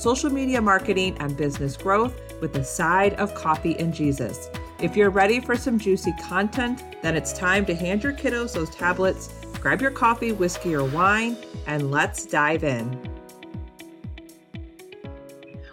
social 0.00 0.30
media 0.30 0.62
marketing, 0.62 1.14
and 1.20 1.36
business 1.36 1.76
growth 1.76 2.18
with 2.40 2.56
a 2.56 2.64
side 2.64 3.12
of 3.14 3.34
coffee 3.34 3.78
and 3.78 3.92
Jesus. 3.92 4.48
If 4.80 4.96
you're 4.96 5.10
ready 5.10 5.40
for 5.40 5.56
some 5.56 5.78
juicy 5.78 6.14
content, 6.22 6.82
then 7.02 7.14
it's 7.14 7.34
time 7.34 7.66
to 7.66 7.74
hand 7.74 8.02
your 8.02 8.14
kiddos 8.14 8.54
those 8.54 8.70
tablets, 8.70 9.28
grab 9.60 9.82
your 9.82 9.90
coffee, 9.90 10.32
whiskey, 10.32 10.74
or 10.74 10.84
wine, 10.84 11.36
and 11.66 11.90
let's 11.90 12.24
dive 12.24 12.64
in. 12.64 12.98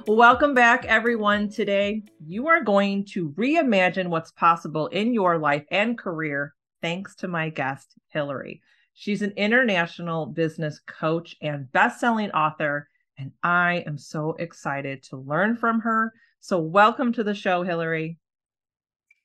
Welcome 0.05 0.53
back, 0.53 0.83
everyone. 0.83 1.47
Today, 1.47 2.03
you 2.19 2.49
are 2.49 2.61
going 2.61 3.05
to 3.13 3.29
reimagine 3.29 4.07
what's 4.07 4.31
possible 4.33 4.87
in 4.87 5.13
your 5.13 5.37
life 5.37 5.63
and 5.71 5.97
career 5.97 6.53
thanks 6.81 7.15
to 7.15 7.29
my 7.29 7.47
guest, 7.47 7.93
Hilary. 8.09 8.61
She's 8.93 9.21
an 9.21 9.31
international 9.37 10.25
business 10.25 10.81
coach 10.85 11.37
and 11.41 11.71
best-selling 11.71 12.31
author 12.31 12.89
and 13.17 13.31
I 13.43 13.83
am 13.87 13.97
so 13.97 14.35
excited 14.39 15.03
to 15.03 15.17
learn 15.17 15.55
from 15.55 15.79
her. 15.81 16.13
So, 16.39 16.59
welcome 16.59 17.11
to 17.13 17.23
the 17.23 17.33
show, 17.33 17.63
Hilary. 17.63 18.17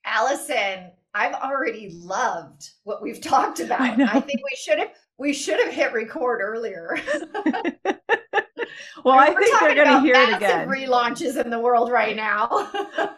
Allison, 0.05 0.91
I've 1.13 1.35
already 1.35 1.91
loved 1.93 2.69
what 2.83 3.01
we've 3.01 3.21
talked 3.21 3.59
about. 3.61 3.81
I, 3.81 4.17
I 4.17 4.19
think 4.19 4.41
we 4.43 4.55
should 4.55 4.79
have 4.79 4.89
we 5.17 5.33
should 5.33 5.59
have 5.59 5.73
hit 5.73 5.93
record 5.93 6.41
earlier. 6.41 6.97
well, 9.03 9.19
I 9.19 9.33
think 9.33 9.59
they're 9.59 9.75
going 9.75 9.87
to 9.87 10.01
hear 10.01 10.15
it 10.15 10.35
again. 10.35 10.67
Relaunches 10.67 11.39
in 11.41 11.51
the 11.51 11.59
world 11.59 11.91
right 11.91 12.15
now. 12.15 12.47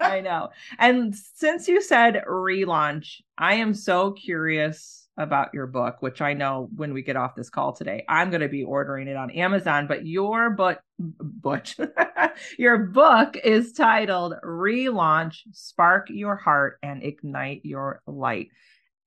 I 0.02 0.22
know. 0.22 0.50
And 0.78 1.16
since 1.16 1.68
you 1.68 1.81
said 1.81 2.23
relaunch, 2.28 3.22
I 3.38 3.56
am 3.56 3.73
so 3.73 4.12
curious 4.12 5.05
about 5.17 5.53
your 5.53 5.67
book, 5.67 5.97
which 6.02 6.21
I 6.21 6.33
know 6.33 6.69
when 6.75 6.94
we 6.94 7.02
get 7.02 7.16
off 7.16 7.35
this 7.35 7.49
call 7.49 7.73
today, 7.73 8.03
I'm 8.09 8.30
going 8.30 8.41
to 8.41 8.49
be 8.49 8.63
ordering 8.63 9.08
it 9.08 9.16
on 9.16 9.31
Amazon. 9.31 9.88
But 9.88 10.05
your 10.05 10.49
book, 10.49 10.80
Butch, 10.99 11.77
your 12.57 12.77
book 12.80 13.38
is 13.38 13.72
titled 13.72 14.33
Relaunch, 14.44 15.38
Spark 15.53 16.07
Your 16.09 16.35
Heart 16.35 16.80
and 16.83 17.03
Ignite 17.03 17.61
Your 17.63 18.02
Light. 18.05 18.49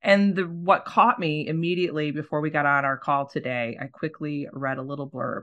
And 0.03 0.35
the, 0.35 0.45
what 0.45 0.85
caught 0.85 1.19
me 1.19 1.47
immediately 1.47 2.11
before 2.11 2.41
we 2.41 2.51
got 2.51 2.67
on 2.67 2.85
our 2.85 2.97
call 2.97 3.27
today, 3.27 3.77
I 3.81 3.87
quickly 3.87 4.49
read 4.53 4.79
a 4.79 4.83
little 4.83 5.11
blurb. 5.11 5.43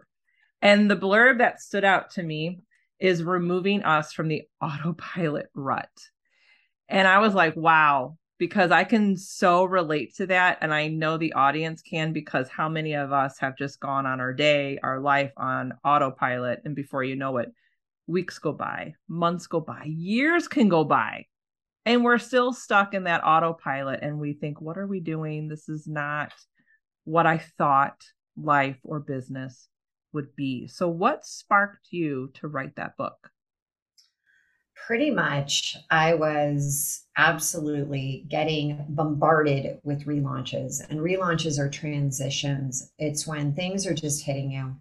And 0.62 0.90
the 0.90 0.96
blurb 0.96 1.40
that 1.40 1.62
stood 1.62 1.84
out 1.84 2.12
to 2.12 2.24
me 2.24 2.62
is 3.00 3.24
removing 3.24 3.84
us 3.84 4.14
from 4.14 4.30
the 4.30 4.44
autopilot 4.62 5.48
rut. 5.54 5.90
And 6.88 7.08
I 7.08 7.20
was 7.20 7.34
like, 7.34 7.56
wow, 7.56 8.18
because 8.38 8.72
I 8.72 8.84
can 8.84 9.16
so 9.16 9.64
relate 9.64 10.16
to 10.16 10.28
that. 10.28 10.58
And 10.62 10.74
I 10.74 10.88
know 10.88 11.18
the 11.18 11.34
audience 11.34 11.82
can 11.82 12.12
because 12.12 12.50
how 12.50 12.68
many 12.68 12.94
of 12.94 13.14
us 13.14 13.40
have 13.40 13.58
just 13.58 13.80
gone 13.80 14.06
on 14.06 14.20
our 14.20 14.34
day, 14.34 14.78
our 14.84 15.00
life 15.00 15.32
on 15.38 15.74
autopilot. 15.84 16.62
And 16.66 16.76
before 16.76 17.04
you 17.04 17.16
know 17.16 17.38
it, 17.38 17.52
weeks 18.08 18.38
go 18.40 18.52
by, 18.52 18.94
months 19.08 19.48
go 19.48 19.60
by, 19.60 19.84
years 19.86 20.48
can 20.48 20.70
go 20.70 20.84
by. 20.84 21.26
And 21.86 22.04
we're 22.04 22.18
still 22.18 22.52
stuck 22.52 22.94
in 22.94 23.04
that 23.04 23.24
autopilot. 23.24 24.00
And 24.02 24.20
we 24.20 24.34
think, 24.34 24.60
what 24.60 24.78
are 24.78 24.88
we 24.88 25.00
doing? 25.00 25.48
This 25.48 25.70
is 25.70 25.88
not 25.88 26.34
what 27.04 27.28
I 27.28 27.38
thought 27.38 28.04
life 28.36 28.78
or 28.84 29.00
business 29.00 29.70
would 30.12 30.36
be. 30.36 30.68
So, 30.68 30.90
what 30.90 31.26
sparked 31.26 31.88
you 31.92 32.32
to 32.36 32.48
write 32.48 32.76
that 32.78 32.98
book? 32.98 33.30
Pretty 34.86 35.10
much 35.10 35.78
I 35.90 36.14
was 36.14 37.06
absolutely 37.18 38.26
getting 38.30 38.86
bombarded 38.90 39.80
with 39.84 40.06
relaunches. 40.06 40.88
And 40.90 41.00
relaunches 41.00 41.58
are 41.58 41.70
transitions. 41.70 42.92
It's 43.00 43.26
when 43.26 43.54
things 43.54 43.88
are 43.88 43.94
just 43.94 44.24
hitting 44.24 44.52
you. 44.52 44.76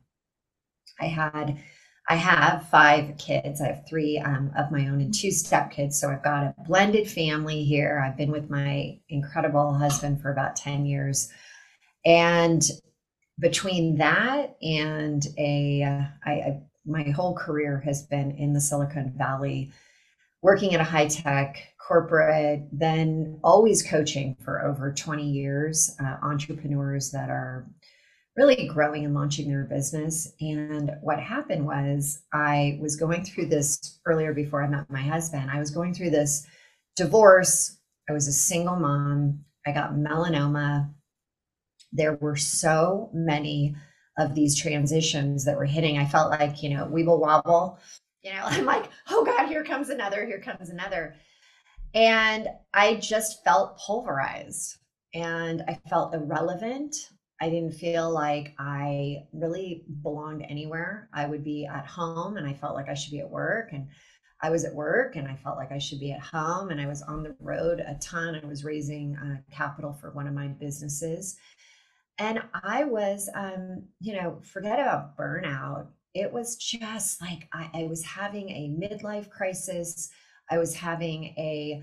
I 1.01 1.07
had 1.07 1.59
I 2.07 2.17
have 2.17 2.69
five 2.69 3.17
kids. 3.17 3.63
I 3.63 3.69
have 3.69 3.89
three 3.89 4.19
um, 4.19 4.53
of 4.59 4.71
my 4.71 4.89
own 4.89 5.01
and 5.01 5.15
two 5.15 5.31
step 5.31 5.71
kids. 5.71 5.99
So 5.99 6.11
I've 6.11 6.23
got 6.23 6.43
a 6.43 6.55
blended 6.67 7.09
family 7.11 7.65
here. 7.65 8.05
I've 8.05 8.19
been 8.19 8.31
with 8.31 8.51
my 8.51 8.99
incredible 9.09 9.73
husband 9.73 10.21
for 10.21 10.31
about 10.31 10.55
10 10.55 10.85
years. 10.85 11.33
And 12.05 12.63
between 13.41 13.97
that 13.97 14.55
and 14.61 15.27
a, 15.39 15.83
I, 16.27 16.31
I, 16.31 16.63
my 16.85 17.05
whole 17.05 17.35
career 17.35 17.81
has 17.87 18.03
been 18.03 18.33
in 18.33 18.53
the 18.53 18.61
Silicon 18.61 19.15
Valley 19.17 19.73
working 20.45 20.75
at 20.75 20.81
a 20.81 20.85
high 20.85 21.09
tech 21.09 21.57
corporate, 21.79 22.63
then 22.71 23.41
always 23.43 23.83
coaching 23.83 24.37
for 24.45 24.63
over 24.63 24.93
20 24.93 25.27
years, 25.27 25.97
uh, 25.99 26.17
entrepreneurs 26.23 27.11
that 27.11 27.31
are 27.31 27.67
really 28.37 28.69
growing 28.69 29.07
and 29.07 29.15
launching 29.15 29.49
their 29.49 29.65
business. 29.65 30.35
And 30.43 30.93
what 31.01 31.19
happened 31.19 31.65
was, 31.65 32.21
I 32.35 32.79
was 32.83 32.95
going 32.95 33.25
through 33.25 33.47
this 33.47 33.99
earlier 34.05 34.35
before 34.35 34.63
I 34.63 34.69
met 34.69 34.91
my 34.91 35.01
husband. 35.01 35.51
I 35.51 35.59
was 35.59 35.71
going 35.71 35.95
through 35.95 36.11
this 36.11 36.47
divorce. 36.95 37.79
I 38.11 38.13
was 38.13 38.29
a 38.29 38.33
single 38.33 38.77
mom. 38.77 39.41
I 39.67 39.73
got 39.73 39.95
melanoma. 39.95 40.93
There 41.91 42.17
were 42.17 42.37
so 42.37 43.09
many 43.15 43.77
of 44.19 44.35
these 44.35 44.61
transitions 44.61 45.47
that 45.47 45.57
were 45.57 45.65
hitting. 45.65 45.97
I 45.97 46.05
felt 46.05 46.31
like, 46.31 46.63
you 46.63 46.69
know, 46.69 46.85
we 46.85 47.03
will 47.03 47.19
wobble 47.19 47.79
you 48.25 48.33
know, 48.33 48.41
I'm 48.45 48.65
like, 48.65 48.87
oh 49.11 49.25
God, 49.25 49.47
here 49.47 49.63
comes 49.63 49.91
another, 49.91 50.27
here 50.27 50.41
comes 50.41 50.71
another. 50.71 51.15
And 51.95 52.49
I 52.73 52.97
just 52.97 53.45
felt 53.45 53.79
pulverized 53.79 54.79
and 55.15 55.63
I 55.69 55.79
felt 55.89 56.15
irrelevant. 56.15 56.97
I 57.41 57.49
didn't 57.49 57.75
feel 57.75 58.11
like 58.11 58.55
I 58.59 59.25
really 59.33 59.85
belonged 60.03 60.45
anywhere. 60.49 61.09
I 61.13 61.27
would 61.27 61.45
be 61.45 61.67
at 61.67 61.87
home 61.87 62.37
and 62.37 62.49
I 62.49 62.55
felt 62.55 62.75
like 62.75 62.89
I 62.89 62.95
should 62.95 63.13
be 63.13 63.21
at 63.21 63.31
work. 63.31 63.73
And 63.73 63.89
I 64.41 64.51
was 64.51 64.65
at 64.65 64.75
work 64.75 65.15
and 65.15 65.29
I 65.29 65.37
felt 65.37 65.57
like 65.57 65.71
I 65.71 65.79
should 65.79 66.01
be 66.01 66.13
at 66.13 66.21
home. 66.21 66.71
And 66.71 66.81
I 66.81 66.87
was 66.87 67.03
on 67.03 67.23
the 67.23 67.37
road 67.41 67.81
a 67.81 67.95
ton. 68.01 68.41
I 68.43 68.47
was 68.47 68.65
raising 68.65 69.17
uh, 69.17 69.37
capital 69.55 69.93
for 69.93 70.11
one 70.11 70.27
of 70.27 70.35
my 70.35 70.49
businesses. 70.49 71.37
And 72.19 72.41
I 72.63 72.85
was, 72.85 73.29
um, 73.35 73.85
you 74.01 74.15
know, 74.15 74.41
forget 74.43 74.81
about 74.81 75.17
burnout 75.17 75.89
it 76.15 76.33
was 76.33 76.57
just 76.57 77.21
like 77.21 77.49
I, 77.53 77.69
I 77.75 77.85
was 77.85 78.05
having 78.05 78.49
a 78.51 78.71
midlife 78.71 79.29
crisis. 79.31 80.11
I 80.51 80.59
was 80.59 80.75
having 80.75 81.25
a 81.37 81.83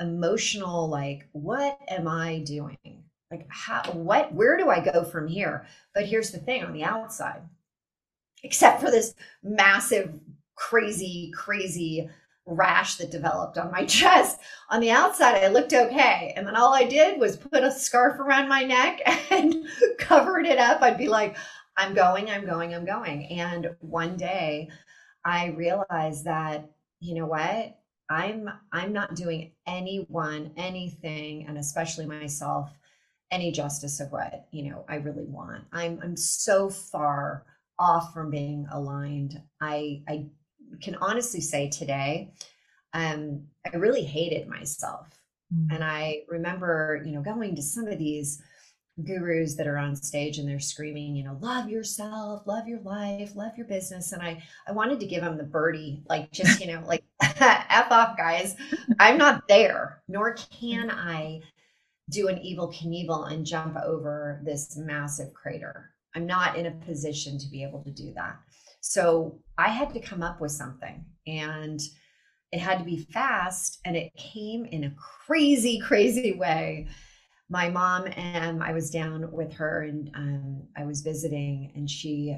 emotional 0.00 0.88
like, 0.88 1.28
what 1.32 1.78
am 1.88 2.08
I 2.08 2.40
doing? 2.40 3.04
Like 3.30 3.46
how 3.48 3.82
what 3.92 4.34
where 4.34 4.56
do 4.56 4.68
I 4.68 4.80
go 4.80 5.04
from 5.04 5.28
here? 5.28 5.66
But 5.94 6.06
here's 6.06 6.30
the 6.30 6.38
thing 6.38 6.64
on 6.64 6.72
the 6.72 6.84
outside, 6.84 7.42
except 8.42 8.80
for 8.80 8.90
this 8.90 9.14
massive, 9.42 10.18
crazy, 10.56 11.30
crazy 11.34 12.10
rash 12.46 12.96
that 12.96 13.10
developed 13.10 13.58
on 13.58 13.70
my 13.70 13.84
chest. 13.86 14.40
On 14.70 14.80
the 14.80 14.90
outside, 14.90 15.44
I 15.44 15.48
looked 15.48 15.72
okay. 15.72 16.32
And 16.36 16.46
then 16.46 16.56
all 16.56 16.74
I 16.74 16.84
did 16.84 17.20
was 17.20 17.36
put 17.36 17.62
a 17.62 17.70
scarf 17.70 18.18
around 18.18 18.48
my 18.48 18.64
neck 18.64 19.00
and 19.30 19.66
covered 19.98 20.46
it 20.46 20.58
up. 20.58 20.82
I'd 20.82 20.98
be 20.98 21.08
like, 21.08 21.36
I'm 21.78 21.94
going, 21.94 22.28
I'm 22.28 22.44
going, 22.44 22.74
I'm 22.74 22.84
going. 22.84 23.26
And 23.26 23.70
one 23.78 24.16
day 24.16 24.68
I 25.24 25.46
realized 25.46 26.24
that, 26.24 26.68
you 26.98 27.14
know 27.14 27.26
what? 27.26 27.78
I'm 28.10 28.50
I'm 28.72 28.92
not 28.92 29.14
doing 29.14 29.52
anyone 29.66 30.52
anything 30.56 31.46
and 31.46 31.56
especially 31.56 32.06
myself 32.06 32.70
any 33.30 33.52
justice 33.52 34.00
of 34.00 34.10
what, 34.10 34.48
you 34.50 34.70
know, 34.70 34.84
I 34.88 34.96
really 34.96 35.24
want. 35.24 35.64
I'm 35.72 36.00
I'm 36.02 36.16
so 36.16 36.68
far 36.68 37.44
off 37.78 38.12
from 38.12 38.30
being 38.30 38.66
aligned. 38.72 39.40
I 39.60 40.02
I 40.08 40.26
can 40.82 40.96
honestly 40.96 41.40
say 41.40 41.68
today 41.68 42.32
um 42.92 43.44
I 43.72 43.76
really 43.76 44.04
hated 44.04 44.48
myself. 44.48 45.06
Mm-hmm. 45.54 45.76
And 45.76 45.84
I 45.84 46.22
remember, 46.28 47.02
you 47.06 47.12
know, 47.12 47.22
going 47.22 47.54
to 47.54 47.62
some 47.62 47.86
of 47.86 47.98
these 47.98 48.42
gurus 49.04 49.54
that 49.54 49.66
are 49.66 49.78
on 49.78 49.94
stage 49.94 50.38
and 50.38 50.48
they're 50.48 50.58
screaming, 50.58 51.14
you 51.14 51.24
know, 51.24 51.38
love 51.40 51.68
yourself, 51.68 52.46
love 52.46 52.66
your 52.66 52.80
life, 52.80 53.36
love 53.36 53.52
your 53.56 53.66
business. 53.66 54.12
And 54.12 54.22
I, 54.22 54.42
I 54.66 54.72
wanted 54.72 55.00
to 55.00 55.06
give 55.06 55.22
them 55.22 55.36
the 55.36 55.44
birdie, 55.44 56.02
like 56.08 56.30
just, 56.32 56.60
you 56.60 56.66
know, 56.66 56.82
like 56.86 57.04
F 57.20 57.90
off 57.90 58.16
guys. 58.16 58.56
I'm 58.98 59.18
not 59.18 59.46
there, 59.48 60.02
nor 60.08 60.34
can 60.34 60.90
I 60.90 61.40
do 62.10 62.28
an 62.28 62.36
Evel 62.36 62.74
Knievel 62.74 63.32
and 63.32 63.46
jump 63.46 63.76
over 63.76 64.40
this 64.44 64.76
massive 64.76 65.32
crater. 65.34 65.90
I'm 66.14 66.26
not 66.26 66.56
in 66.56 66.66
a 66.66 66.70
position 66.70 67.38
to 67.38 67.48
be 67.48 67.62
able 67.62 67.82
to 67.84 67.90
do 67.90 68.12
that. 68.14 68.36
So 68.80 69.38
I 69.58 69.68
had 69.68 69.92
to 69.94 70.00
come 70.00 70.22
up 70.22 70.40
with 70.40 70.52
something 70.52 71.04
and 71.26 71.80
it 72.52 72.60
had 72.60 72.78
to 72.78 72.84
be 72.84 73.06
fast 73.12 73.78
and 73.84 73.96
it 73.96 74.14
came 74.16 74.64
in 74.64 74.84
a 74.84 74.94
crazy, 75.26 75.78
crazy 75.80 76.32
way. 76.32 76.88
My 77.50 77.70
mom 77.70 78.06
and 78.16 78.62
I 78.62 78.72
was 78.72 78.90
down 78.90 79.32
with 79.32 79.52
her 79.54 79.82
and 79.82 80.10
um, 80.14 80.62
I 80.76 80.84
was 80.84 81.00
visiting 81.00 81.72
and 81.74 81.88
she 81.88 82.36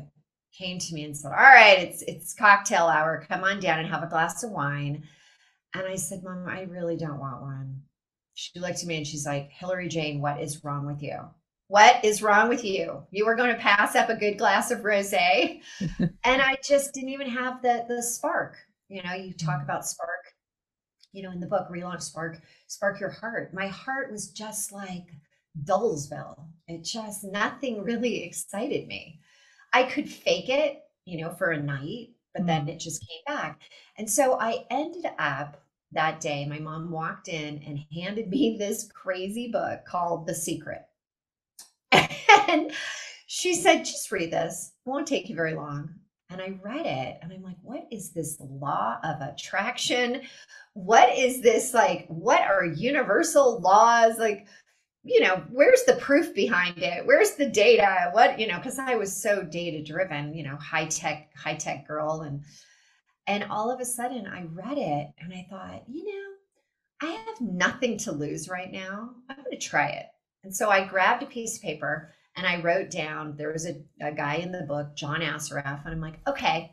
came 0.57 0.79
to 0.79 0.95
me 0.95 1.05
and 1.05 1.17
said, 1.17 1.33
All 1.33 1.39
right, 1.39 1.79
it's 1.79 2.03
it's 2.03 2.35
cocktail 2.35 2.87
hour. 2.87 3.25
Come 3.29 3.45
on 3.45 3.61
down 3.61 3.81
and 3.81 3.89
have 3.89 4.03
a 4.03 4.09
glass 4.09 4.43
of 4.43 4.51
wine. 4.51 5.05
And 5.75 5.87
I 5.87 5.97
said, 5.97 6.23
Mom, 6.23 6.47
I 6.49 6.63
really 6.63 6.97
don't 6.97 7.21
want 7.21 7.43
one. 7.43 7.83
She 8.35 8.59
looked 8.59 8.81
at 8.81 8.87
me 8.87 8.97
and 8.97 9.07
she's 9.07 9.27
like, 9.27 9.51
Hilary 9.51 9.89
Jane, 9.89 10.21
what 10.21 10.41
is 10.41 10.65
wrong 10.65 10.87
with 10.87 11.03
you? 11.03 11.19
What 11.69 12.05
is 12.05 12.23
wrong 12.23 12.49
with 12.49 12.65
you? 12.65 13.05
You 13.11 13.27
were 13.27 13.37
going 13.37 13.55
to 13.55 13.61
pass 13.61 13.95
up 13.95 14.09
a 14.09 14.17
good 14.17 14.39
glass 14.39 14.71
of 14.71 14.81
rosé. 14.81 15.61
and 16.01 16.43
I 16.43 16.57
just 16.65 16.95
didn't 16.95 17.11
even 17.11 17.29
have 17.29 17.63
the 17.63 17.85
the 17.89 18.03
spark. 18.03 18.57
You 18.89 19.03
know, 19.05 19.13
you 19.15 19.33
talk 19.33 19.61
mm. 19.61 19.65
about 19.65 19.87
spark, 19.87 20.20
you 21.13 21.23
know, 21.23 21.31
in 21.31 21.41
the 21.41 21.47
book, 21.47 21.69
relaunch 21.71 22.03
spark, 22.03 22.41
spark 22.67 23.01
your 23.01 23.11
heart. 23.11 23.53
My 23.55 23.67
heart 23.67 24.11
was 24.11 24.31
just 24.31 24.73
like 24.73 25.07
Dullsville. 25.65 26.45
It 26.69 26.85
just 26.85 27.25
nothing 27.25 27.83
really 27.83 28.23
excited 28.25 28.87
me. 28.87 29.21
I 29.73 29.85
could 29.85 30.09
fake 30.09 30.49
it, 30.49 30.83
you 31.05 31.21
know, 31.21 31.31
for 31.31 31.51
a 31.51 31.63
night, 31.63 32.11
but 32.35 32.47
then 32.47 32.67
mm. 32.67 32.71
it 32.71 32.79
just 32.79 33.07
came 33.07 33.37
back. 33.37 33.61
And 33.99 34.09
so 34.09 34.39
I 34.41 34.65
ended 34.71 35.07
up 35.19 35.63
that 35.93 36.21
day, 36.21 36.47
my 36.47 36.59
mom 36.59 36.91
walked 36.91 37.29
in 37.29 37.63
and 37.67 37.85
handed 37.93 38.29
me 38.29 38.57
this 38.57 38.89
crazy 38.93 39.49
book 39.51 39.85
called 39.85 40.27
The 40.27 40.35
Secret. 40.35 40.83
and 41.93 42.73
she 43.27 43.55
said, 43.55 43.85
just 43.85 44.13
read 44.13 44.33
this. 44.33 44.73
It 44.87 44.89
won't 44.89 45.09
take 45.09 45.29
you 45.29 45.35
very 45.35 45.55
long. 45.55 45.91
And 46.31 46.41
I 46.41 46.59
read 46.63 46.87
it 46.87 47.19
and 47.23 47.33
I'm 47.33 47.43
like, 47.43 47.57
what 47.63 47.87
is 47.91 48.11
this 48.11 48.37
law 48.41 48.99
of 49.03 49.21
attraction? 49.21 50.23
What 50.75 51.17
is 51.19 51.43
this 51.43 51.75
like? 51.75 52.07
What 52.07 52.43
are 52.43 52.65
universal 52.65 53.61
laws? 53.61 54.17
Like, 54.17 54.47
you 55.03 55.21
know, 55.21 55.43
where's 55.51 55.83
the 55.85 55.95
proof 55.95 56.33
behind 56.33 56.79
it? 56.79 57.05
Where's 57.05 57.33
the 57.33 57.49
data? 57.49 58.11
What, 58.13 58.39
you 58.39 58.47
know, 58.47 58.59
because 58.59 58.79
I 58.79 58.95
was 58.95 59.15
so 59.15 59.43
data 59.43 59.83
driven, 59.83 60.33
you 60.33 60.45
know, 60.45 60.57
high 60.57 60.87
tech, 60.87 61.31
high 61.37 61.57
tech 61.57 61.89
girl. 61.89 62.21
And 62.21 62.45
and 63.27 63.45
all 63.51 63.71
of 63.71 63.81
a 63.81 63.85
sudden 63.85 64.27
I 64.27 64.45
read 64.53 64.79
it 64.79 65.09
and 65.19 65.33
I 65.33 65.47
thought, 65.51 65.83
you 65.89 66.05
know, 66.05 67.09
I 67.09 67.13
have 67.13 67.41
nothing 67.41 67.99
to 67.99 68.13
lose 68.13 68.49
right 68.49 68.71
now. 68.71 69.11
I'm 69.29 69.37
gonna 69.37 69.59
try 69.59 69.89
it. 69.89 70.07
And 70.45 70.55
so 70.55 70.71
I 70.71 70.87
grabbed 70.87 71.25
a 71.25 71.27
piece 71.27 71.57
of 71.57 71.63
paper 71.63 72.13
and 72.41 72.49
I 72.49 72.61
wrote 72.61 72.91
down 72.91 73.37
there 73.37 73.53
was 73.53 73.67
a, 73.67 73.83
a 74.01 74.13
guy 74.13 74.37
in 74.37 74.51
the 74.51 74.63
book, 74.63 74.97
John 74.97 75.21
Assaraf, 75.21 75.85
and 75.85 75.95
I'm 75.95 76.01
like, 76.01 76.19
okay, 76.27 76.73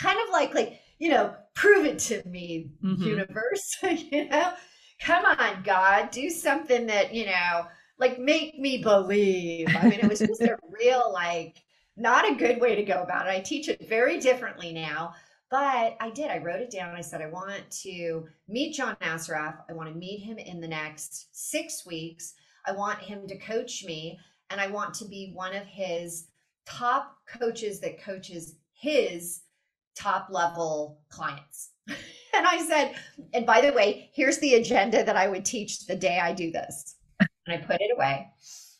kind 0.00 0.18
of 0.26 0.32
like 0.32 0.54
like, 0.54 0.80
you 0.98 1.10
know, 1.10 1.34
prove 1.54 1.86
it 1.86 1.98
to 2.00 2.26
me, 2.26 2.72
mm-hmm. 2.82 3.02
universe, 3.02 3.76
you 4.10 4.28
know 4.28 4.52
come 5.00 5.24
on, 5.24 5.62
God, 5.62 6.10
do 6.10 6.30
something 6.30 6.86
that, 6.86 7.14
you 7.14 7.26
know, 7.26 7.66
like 7.98 8.18
make 8.18 8.58
me 8.58 8.82
believe. 8.82 9.68
I 9.74 9.88
mean, 9.88 10.00
it 10.00 10.08
was 10.08 10.20
just 10.20 10.42
a 10.42 10.56
real, 10.70 11.10
like, 11.12 11.56
not 11.96 12.30
a 12.30 12.34
good 12.34 12.60
way 12.60 12.76
to 12.76 12.82
go 12.82 13.02
about 13.02 13.26
it. 13.26 13.30
I 13.30 13.40
teach 13.40 13.68
it 13.68 13.88
very 13.88 14.18
differently 14.18 14.72
now, 14.72 15.14
but 15.50 15.96
I 16.00 16.10
did. 16.14 16.30
I 16.30 16.38
wrote 16.38 16.60
it 16.60 16.70
down. 16.70 16.94
I 16.94 17.00
said, 17.00 17.20
I 17.20 17.26
want 17.26 17.70
to 17.82 18.26
meet 18.48 18.74
John 18.74 18.96
Assaraf. 19.02 19.56
I 19.68 19.72
want 19.72 19.88
to 19.90 19.98
meet 19.98 20.20
him 20.20 20.38
in 20.38 20.60
the 20.60 20.68
next 20.68 21.28
six 21.32 21.84
weeks. 21.84 22.34
I 22.66 22.72
want 22.72 22.98
him 23.00 23.26
to 23.26 23.38
coach 23.38 23.84
me, 23.84 24.18
and 24.50 24.60
I 24.60 24.66
want 24.66 24.94
to 24.94 25.04
be 25.04 25.32
one 25.34 25.54
of 25.54 25.64
his 25.64 26.26
top 26.66 27.16
coaches 27.26 27.80
that 27.80 28.02
coaches 28.02 28.56
his 28.72 29.42
top 29.96 30.28
level 30.30 31.00
clients. 31.08 31.70
and 31.88 32.46
I 32.46 32.58
said, 32.66 32.96
and 33.32 33.46
by 33.46 33.60
the 33.60 33.72
way, 33.72 34.10
here's 34.12 34.38
the 34.38 34.54
agenda 34.54 35.04
that 35.04 35.16
I 35.16 35.28
would 35.28 35.44
teach 35.44 35.86
the 35.86 35.96
day 35.96 36.18
I 36.18 36.32
do 36.32 36.50
this. 36.50 36.96
And 37.18 37.30
I 37.48 37.56
put 37.58 37.80
it 37.80 37.94
away. 37.94 38.28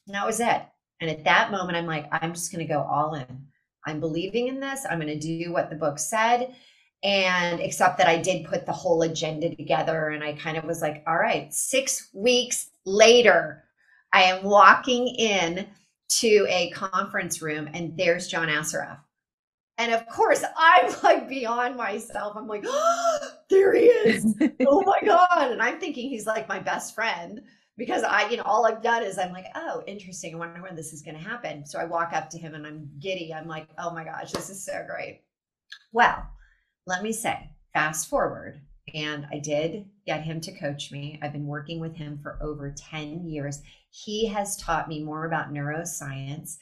And 0.07 0.15
that 0.15 0.27
was 0.27 0.41
it. 0.41 0.63
And 1.01 1.11
at 1.11 1.25
that 1.25 1.51
moment, 1.51 1.77
I'm 1.77 1.87
like, 1.87 2.07
I'm 2.13 2.35
just 2.35 2.53
going 2.53 2.67
to 2.67 2.73
go 2.73 2.83
all 2.83 3.15
in. 3.15 3.47
I'm 3.87 4.01
believing 4.01 4.49
in 4.49 4.61
this. 4.61 4.85
I'm 4.89 5.01
going 5.01 5.19
to 5.19 5.19
do 5.19 5.53
what 5.53 5.71
the 5.71 5.77
book 5.77 5.99
said. 5.99 6.55
And 7.03 7.61
except 7.61 7.97
that 7.99 8.09
I 8.09 8.19
did 8.19 8.45
put 8.45 8.67
the 8.67 8.73
whole 8.73 9.03
agenda 9.03 9.55
together 9.55 10.09
and 10.09 10.23
I 10.23 10.35
kind 10.35 10.59
of 10.59 10.65
was 10.65 10.83
like, 10.83 11.03
all 11.07 11.17
right, 11.17 11.53
six 11.53 12.11
weeks 12.13 12.69
later, 12.85 13.65
I 14.13 14.25
am 14.25 14.43
walking 14.45 15.09
in 15.09 15.67
to 16.19 16.47
a 16.49 16.71
conference 16.71 17.41
room 17.41 17.69
and 17.73 17.97
there's 17.97 18.29
John 18.29 18.49
Assaraf. 18.49 18.99
And 19.79 19.95
of 19.95 20.07
course, 20.09 20.45
I'm 20.59 20.95
like 21.03 21.29
beyond 21.29 21.77
myself. 21.77 22.37
I'm 22.37 22.47
like, 22.47 22.65
oh, 22.67 23.19
there 23.51 23.75
he 23.75 23.87
is. 23.87 24.35
oh 24.67 24.83
my 24.83 25.01
God. 25.05 25.53
And 25.53 25.63
I'm 25.63 25.81
thinking 25.81 26.11
he's 26.11 26.27
like 26.27 26.49
my 26.49 26.59
best 26.59 26.95
friend 26.95 27.41
because 27.79 28.03
I, 28.03 28.29
you 28.29 28.37
know, 28.37 28.43
all 28.45 28.67
I've 28.67 28.83
done 28.83 29.03
is 29.03 29.17
I'm 29.17 29.33
like, 29.33 29.47
oh, 29.55 29.83
interesting. 29.87 30.35
I 30.35 30.39
wonder 30.39 30.61
when 30.61 30.77
this 30.77 30.93
is 30.93 31.01
going 31.01 31.17
to 31.17 31.23
happen. 31.23 31.65
So 31.65 31.79
I 31.79 31.85
walk 31.87 32.13
up 32.13 32.29
to 32.31 32.39
him 32.39 32.55
and 32.55 32.67
I'm 32.67 32.91
giddy. 32.99 33.33
I'm 33.33 33.49
like, 33.49 33.69
oh 33.79 33.95
my 33.95 34.05
gosh, 34.05 34.33
this 34.33 34.51
is 34.51 34.63
so 34.63 34.85
great. 34.87 35.23
Well, 35.93 36.29
let 36.87 37.03
me 37.03 37.13
say, 37.13 37.39
fast 37.73 38.11
forward. 38.11 38.61
And 38.93 39.27
I 39.33 39.39
did 39.39 39.87
get 40.07 40.23
him 40.23 40.43
to 40.43 40.59
coach 40.59 40.93
me. 40.93 41.19
I've 41.23 41.33
been 41.33 41.47
working 41.47 41.81
with 41.81 41.97
him 41.97 42.19
for 42.23 42.39
over 42.43 42.75
10 42.77 43.25
years. 43.25 43.63
He 43.91 44.27
has 44.27 44.57
taught 44.57 44.89
me 44.89 45.03
more 45.03 45.27
about 45.27 45.53
neuroscience 45.53 46.57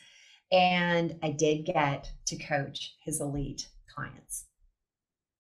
and 0.51 1.17
I 1.23 1.31
did 1.31 1.67
get 1.67 2.11
to 2.27 2.37
coach 2.37 2.95
his 3.05 3.21
elite 3.21 3.69
clients. 3.95 4.47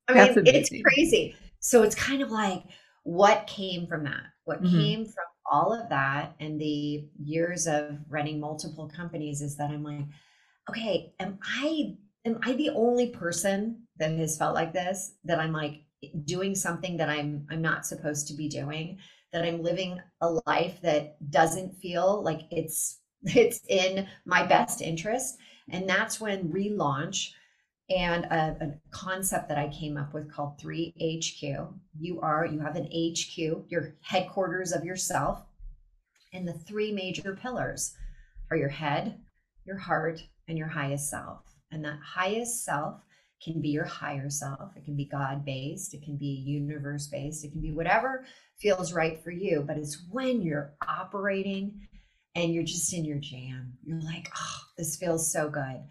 I 0.08 0.14
That's 0.14 0.36
mean, 0.36 0.48
amazing. 0.48 0.78
it's 0.78 0.94
crazy. 0.94 1.36
So 1.60 1.82
it's 1.82 1.94
kind 1.94 2.22
of 2.22 2.30
like 2.30 2.64
what 3.04 3.46
came 3.46 3.86
from 3.86 4.04
that? 4.04 4.22
What 4.44 4.62
mm-hmm. 4.62 4.78
came 4.78 5.04
from 5.04 5.24
all 5.50 5.72
of 5.72 5.88
that 5.88 6.34
and 6.40 6.60
the 6.60 7.08
years 7.18 7.66
of 7.66 7.98
running 8.08 8.38
multiple 8.38 8.90
companies 8.94 9.40
is 9.40 9.56
that 9.56 9.70
I'm 9.70 9.82
like, 9.82 10.04
okay, 10.68 11.14
am 11.18 11.38
I 11.42 11.96
am 12.26 12.38
I 12.42 12.52
the 12.52 12.70
only 12.70 13.08
person 13.08 13.84
that 13.98 14.12
has 14.12 14.36
felt 14.36 14.54
like 14.54 14.72
this? 14.72 15.14
That 15.24 15.40
I'm 15.40 15.52
like 15.52 15.84
doing 16.24 16.54
something 16.54 16.98
that 16.98 17.08
I'm 17.08 17.46
I'm 17.50 17.62
not 17.62 17.86
supposed 17.86 18.28
to 18.28 18.34
be 18.34 18.48
doing, 18.48 18.98
that 19.32 19.44
I'm 19.44 19.62
living 19.62 20.00
a 20.20 20.30
life 20.46 20.80
that 20.82 21.16
doesn't 21.30 21.76
feel 21.76 22.22
like 22.22 22.42
it's 22.50 23.00
it's 23.24 23.60
in 23.68 24.06
my 24.24 24.46
best 24.46 24.80
interest. 24.80 25.38
And 25.70 25.88
that's 25.88 26.20
when 26.20 26.48
relaunch 26.48 27.32
and 27.90 28.24
a, 28.26 28.56
a, 28.60 28.74
concept 28.90 29.48
that 29.48 29.58
I 29.58 29.68
came 29.68 29.96
up 29.96 30.12
with 30.12 30.30
called 30.30 30.60
3HQ. 30.60 31.72
You 31.98 32.20
are, 32.20 32.46
you 32.46 32.60
have 32.60 32.76
an 32.76 32.84
HQ, 32.86 33.64
your 33.68 33.94
headquarters 34.02 34.72
of 34.72 34.84
yourself. 34.84 35.42
And 36.34 36.46
the 36.46 36.52
three 36.52 36.92
major 36.92 37.34
pillars 37.34 37.94
are 38.50 38.56
your 38.56 38.68
head, 38.68 39.18
your 39.64 39.78
heart, 39.78 40.22
and 40.48 40.58
your 40.58 40.68
highest 40.68 41.08
self. 41.08 41.40
And 41.70 41.82
that 41.84 41.98
highest 42.04 42.64
self 42.64 43.00
can 43.42 43.62
be 43.62 43.68
your 43.68 43.84
higher 43.84 44.28
self. 44.28 44.76
It 44.76 44.84
can 44.84 44.96
be 44.96 45.06
God 45.06 45.44
based, 45.44 45.94
it 45.94 46.02
can 46.02 46.16
be 46.16 46.26
universe 46.26 47.06
based, 47.06 47.44
it 47.44 47.52
can 47.52 47.62
be 47.62 47.72
whatever 47.72 48.26
feels 48.58 48.92
right 48.92 49.22
for 49.22 49.30
you. 49.30 49.64
But 49.66 49.78
it's 49.78 50.02
when 50.10 50.42
you're 50.42 50.74
operating 50.86 51.88
and 52.34 52.52
you're 52.52 52.64
just 52.64 52.92
in 52.92 53.04
your 53.04 53.18
jam. 53.18 53.72
You're 53.82 54.00
like, 54.00 54.30
oh, 54.36 54.60
this 54.76 54.96
feels 54.96 55.32
so 55.32 55.48
good. 55.48 55.82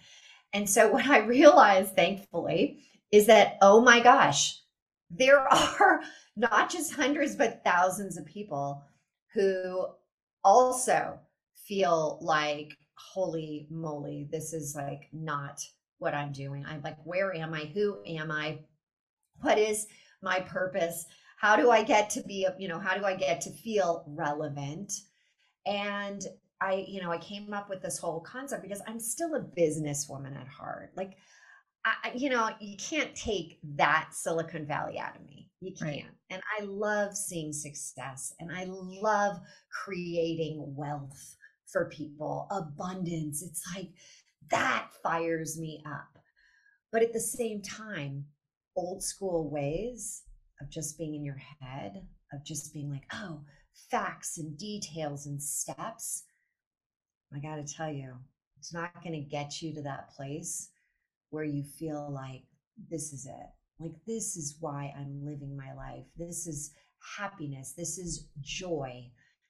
And 0.54 0.70
so 0.70 0.88
what 0.92 1.08
I 1.08 1.20
realized, 1.20 1.96
thankfully, 1.96 2.84
is 3.12 3.28
that, 3.28 3.58
oh 3.62 3.82
my 3.82 4.00
gosh, 4.00 4.62
there 5.10 5.40
are 5.52 6.02
not 6.36 6.70
just 6.70 6.94
hundreds, 6.94 7.36
but 7.36 7.64
thousands 7.64 8.18
of 8.18 8.26
people 8.26 8.84
who 9.34 9.88
also 10.44 11.20
feel 11.68 12.20
like, 12.22 12.78
holy 12.96 13.68
moly, 13.70 14.28
this 14.32 14.54
is 14.54 14.76
like 14.76 15.08
not 15.14 15.64
what 16.00 16.14
I'm 16.14 16.32
doing. 16.32 16.66
I'm 16.66 16.82
like, 16.82 16.98
where 17.04 17.34
am 17.34 17.54
I? 17.54 17.66
Who 17.74 17.98
am 18.06 18.32
I? 18.32 18.60
What 19.42 19.58
is 19.58 19.88
my 20.22 20.40
purpose? 20.40 21.06
How 21.38 21.56
do 21.56 21.72
I 21.72 21.84
get 21.84 22.10
to 22.12 22.22
be, 22.24 22.48
you 22.60 22.68
know, 22.68 22.80
how 22.80 22.98
do 22.98 23.06
I 23.06 23.16
get 23.16 23.42
to 23.42 23.52
feel 23.52 24.04
relevant? 24.08 24.94
and 25.68 26.26
i 26.62 26.86
you 26.88 27.02
know 27.02 27.12
i 27.12 27.18
came 27.18 27.54
up 27.54 27.70
with 27.70 27.82
this 27.82 28.00
whole 28.00 28.22
concept 28.22 28.64
because 28.64 28.82
i'm 28.88 29.00
still 29.00 29.36
a 29.36 29.42
businesswoman 29.42 30.36
at 30.40 30.48
heart. 30.48 30.92
Like 30.96 31.18
I, 31.86 32.12
you 32.16 32.30
know 32.30 32.50
you 32.60 32.76
can't 32.78 33.14
take 33.16 33.60
that 33.76 34.10
silicon 34.12 34.66
valley 34.66 35.00
out 35.00 35.16
of 35.16 35.26
me. 35.26 35.50
You 35.62 35.74
can't. 35.74 35.92
Right. 35.92 36.06
and 36.30 36.42
i 36.60 36.64
love 36.64 37.16
seeing 37.16 37.54
success 37.54 38.34
and 38.40 38.52
i 38.52 38.66
love 38.68 39.38
creating 39.84 40.64
wealth 40.76 41.36
for 41.72 41.90
people 41.90 42.48
abundance. 42.50 43.44
It's 43.44 43.62
like 43.76 43.90
that 44.50 44.88
fires 45.04 45.60
me 45.60 45.84
up. 45.86 46.18
But 46.94 47.04
at 47.04 47.12
the 47.12 47.20
same 47.20 47.62
time 47.62 48.26
old 48.76 49.04
school 49.04 49.50
ways 49.50 50.24
of 50.62 50.70
just 50.70 50.98
being 50.98 51.16
in 51.16 51.24
your 51.24 51.42
head 51.62 52.08
of 52.34 52.44
just 52.44 52.74
being 52.74 52.90
like 52.92 53.06
oh 53.14 53.42
facts 53.90 54.38
and 54.38 54.58
details 54.58 55.26
and 55.26 55.42
steps, 55.42 56.24
I 57.34 57.40
got 57.40 57.56
to 57.56 57.74
tell 57.74 57.92
you, 57.92 58.14
it's 58.58 58.74
not 58.74 59.04
going 59.04 59.14
to 59.14 59.30
get 59.30 59.62
you 59.62 59.74
to 59.76 59.82
that 59.84 60.10
place 60.16 60.70
where 61.30 61.44
you 61.44 61.64
feel 61.64 62.10
like 62.12 62.44
this 62.90 63.14
is 63.14 63.26
it. 63.26 63.50
Like, 63.80 63.94
this 64.08 64.36
is 64.36 64.58
why 64.60 64.94
I'm 64.98 65.24
living 65.24 65.56
my 65.56 65.74
life. 65.74 66.06
This 66.18 66.48
is 66.48 66.72
happiness. 67.18 67.74
This 67.78 67.98
is 67.98 68.28
joy, 68.42 69.10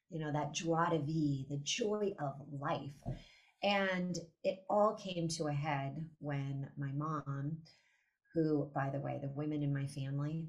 you 0.09 0.19
know, 0.19 0.33
that 0.33 0.53
joie 0.53 0.89
de 0.89 0.99
vie, 0.99 1.45
the 1.49 1.61
joy 1.63 2.13
of 2.19 2.33
life. 2.59 3.15
And 3.63 4.17
it 4.43 4.63
all 4.69 4.95
came 4.95 5.27
to 5.29 5.47
a 5.47 5.53
head 5.53 6.05
when 6.19 6.69
my 6.77 6.91
mom, 6.91 7.57
who, 8.33 8.69
by 8.75 8.89
the 8.89 8.99
way, 8.99 9.19
the 9.21 9.29
women 9.29 9.63
in 9.63 9.73
my 9.73 9.87
family 9.87 10.47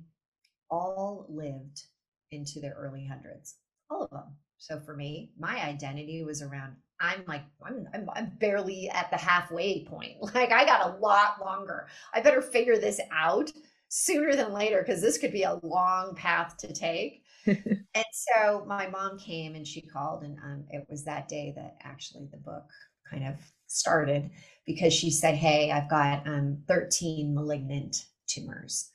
all 0.71 1.27
lived 1.29 1.83
into 2.31 2.61
their 2.61 2.75
early 2.79 3.07
hundreds, 3.07 3.57
all 3.91 4.05
of 4.05 4.11
them. 4.11 4.37
So 4.59 4.81
for 4.81 4.95
me, 4.95 5.33
my 5.39 5.65
identity 5.65 6.25
was 6.25 6.43
around 6.43 6.77
I'm 7.01 7.23
like 7.27 7.43
I'm, 7.65 7.89
I'm, 7.95 8.09
I'm 8.15 8.33
barely 8.41 8.89
at 8.91 9.11
the 9.11 9.17
halfway 9.17 9.85
point. 9.85 10.17
Like 10.35 10.53
I 10.53 10.65
got 10.65 10.91
a 10.91 10.97
lot 10.99 11.41
longer. 11.41 11.89
I 12.13 12.21
better 12.21 12.43
figure 12.43 12.77
this 12.77 13.01
out 13.13 13.51
sooner 13.89 14.35
than 14.35 14.53
later 14.53 14.83
because 14.85 15.01
this 15.01 15.19
could 15.19 15.33
be 15.33 15.45
a 15.45 15.59
long 15.63 16.15
path 16.15 16.57
to 16.59 16.73
take. 16.73 17.23
and 17.47 18.05
so 18.13 18.65
my 18.67 18.89
mom 18.89 19.19
came 19.19 19.55
and 19.55 19.67
she 19.67 19.81
called, 19.81 20.23
and 20.23 20.37
um, 20.45 20.65
it 20.71 20.87
was 20.91 21.05
that 21.05 21.29
day 21.29 21.53
that 21.57 21.77
actually 21.83 22.29
the 22.31 22.37
book 22.37 22.69
kind 23.11 23.27
of 23.27 23.37
started 23.67 24.31
because 24.67 24.93
she 24.93 25.11
said, 25.11 25.35
Hey, 25.35 25.71
I've 25.71 25.89
got 25.89 26.27
um, 26.27 26.59
13 26.69 27.35
malignant 27.35 28.05
tumors. 28.27 28.91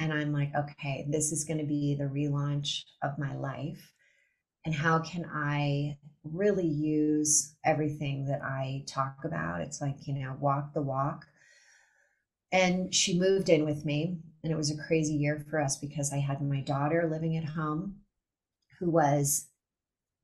And 0.00 0.12
I'm 0.12 0.32
like, 0.32 0.52
okay, 0.54 1.06
this 1.08 1.32
is 1.32 1.44
going 1.44 1.58
to 1.58 1.64
be 1.64 1.94
the 1.94 2.04
relaunch 2.04 2.82
of 3.02 3.18
my 3.18 3.34
life. 3.36 3.92
And 4.64 4.74
how 4.74 4.98
can 4.98 5.24
I 5.32 5.98
really 6.24 6.66
use 6.66 7.54
everything 7.64 8.26
that 8.26 8.42
I 8.42 8.84
talk 8.86 9.18
about? 9.24 9.60
It's 9.60 9.80
like, 9.80 10.06
you 10.06 10.14
know, 10.14 10.36
walk 10.40 10.72
the 10.72 10.82
walk. 10.82 11.26
And 12.50 12.94
she 12.94 13.18
moved 13.18 13.48
in 13.48 13.64
with 13.64 13.84
me. 13.84 14.18
And 14.42 14.52
it 14.52 14.56
was 14.56 14.70
a 14.70 14.86
crazy 14.86 15.14
year 15.14 15.44
for 15.48 15.60
us 15.60 15.76
because 15.76 16.12
I 16.12 16.18
had 16.18 16.42
my 16.42 16.60
daughter 16.60 17.08
living 17.10 17.36
at 17.36 17.44
home 17.44 17.96
who 18.78 18.90
was 18.90 19.48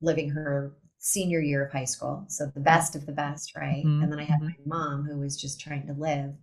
living 0.02 0.30
her 0.30 0.76
senior 0.98 1.40
year 1.40 1.64
of 1.64 1.72
high 1.72 1.84
school. 1.84 2.24
So 2.28 2.46
the 2.46 2.60
best 2.60 2.94
of 2.94 3.06
the 3.06 3.12
best, 3.12 3.56
right? 3.56 3.84
Mm-hmm. 3.84 4.02
And 4.02 4.12
then 4.12 4.18
I 4.18 4.24
had 4.24 4.40
mm-hmm. 4.40 4.68
my 4.68 4.76
mom 4.78 5.04
who 5.04 5.18
was 5.18 5.40
just 5.40 5.60
trying 5.60 5.86
to 5.86 5.94
live. 5.94 6.34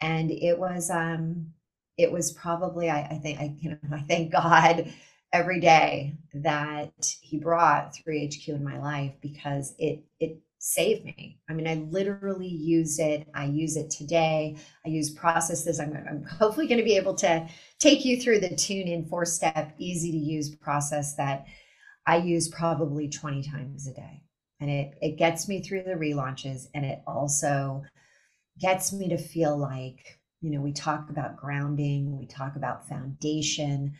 And 0.00 0.30
it 0.30 0.58
was 0.58 0.90
um 0.90 1.52
it 1.98 2.10
was 2.10 2.32
probably 2.32 2.88
I, 2.88 3.02
I 3.02 3.18
think 3.18 3.40
I 3.40 3.54
you 3.60 3.70
know 3.70 3.78
I 3.92 4.00
thank 4.08 4.32
God 4.32 4.92
every 5.32 5.60
day 5.60 6.16
that 6.32 7.14
he 7.20 7.38
brought 7.38 7.94
3HQ 7.94 8.48
in 8.48 8.64
my 8.64 8.78
life 8.78 9.12
because 9.20 9.74
it 9.78 10.04
it 10.20 10.38
saved 10.58 11.04
me. 11.04 11.38
I 11.48 11.52
mean, 11.52 11.68
I 11.68 11.74
literally 11.74 12.48
use 12.48 12.98
it. 12.98 13.28
I 13.34 13.44
use 13.46 13.76
it 13.76 13.90
today. 13.90 14.56
I 14.84 14.88
use 14.88 15.10
processes. 15.10 15.78
I'm, 15.78 15.92
I'm 16.08 16.24
hopefully 16.24 16.66
going 16.66 16.78
to 16.78 16.84
be 16.84 16.96
able 16.96 17.14
to 17.16 17.48
take 17.78 18.04
you 18.04 18.20
through 18.20 18.40
the 18.40 18.54
tune 18.56 18.88
in 18.88 19.06
four 19.06 19.24
step, 19.24 19.74
easy 19.78 20.10
to 20.10 20.18
use 20.18 20.54
process 20.54 21.14
that 21.14 21.46
I 22.06 22.16
use 22.16 22.48
probably 22.48 23.08
20 23.08 23.42
times 23.42 23.86
a 23.86 23.94
day. 23.94 24.22
And 24.60 24.68
it, 24.68 24.98
it 25.00 25.16
gets 25.16 25.48
me 25.48 25.62
through 25.62 25.84
the 25.84 25.92
relaunches 25.92 26.66
and 26.74 26.84
it 26.84 27.00
also 27.06 27.84
gets 28.60 28.92
me 28.92 29.08
to 29.10 29.18
feel 29.18 29.56
like, 29.56 30.17
you 30.40 30.50
know, 30.50 30.60
we 30.60 30.72
talk 30.72 31.10
about 31.10 31.36
grounding, 31.36 32.18
we 32.18 32.26
talk 32.26 32.56
about 32.56 32.88
foundation. 32.88 33.94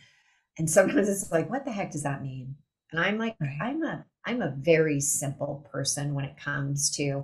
And 0.57 0.69
sometimes 0.69 1.09
it's 1.09 1.31
like, 1.31 1.49
what 1.49 1.65
the 1.65 1.71
heck 1.71 1.91
does 1.91 2.03
that 2.03 2.21
mean? 2.21 2.55
And 2.91 2.99
I'm 2.99 3.17
like, 3.17 3.35
right. 3.39 3.57
I'm 3.61 3.83
a 3.83 4.05
I'm 4.25 4.41
a 4.41 4.55
very 4.57 4.99
simple 4.99 5.65
person 5.71 6.13
when 6.13 6.25
it 6.25 6.37
comes 6.37 6.89
to 6.97 7.23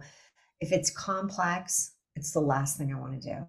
if 0.62 0.72
it's 0.72 0.90
complex, 0.90 1.94
it's 2.16 2.32
the 2.32 2.40
last 2.40 2.78
thing 2.78 2.94
I 2.94 3.00
want 3.00 3.22
to 3.22 3.30
do. 3.30 3.46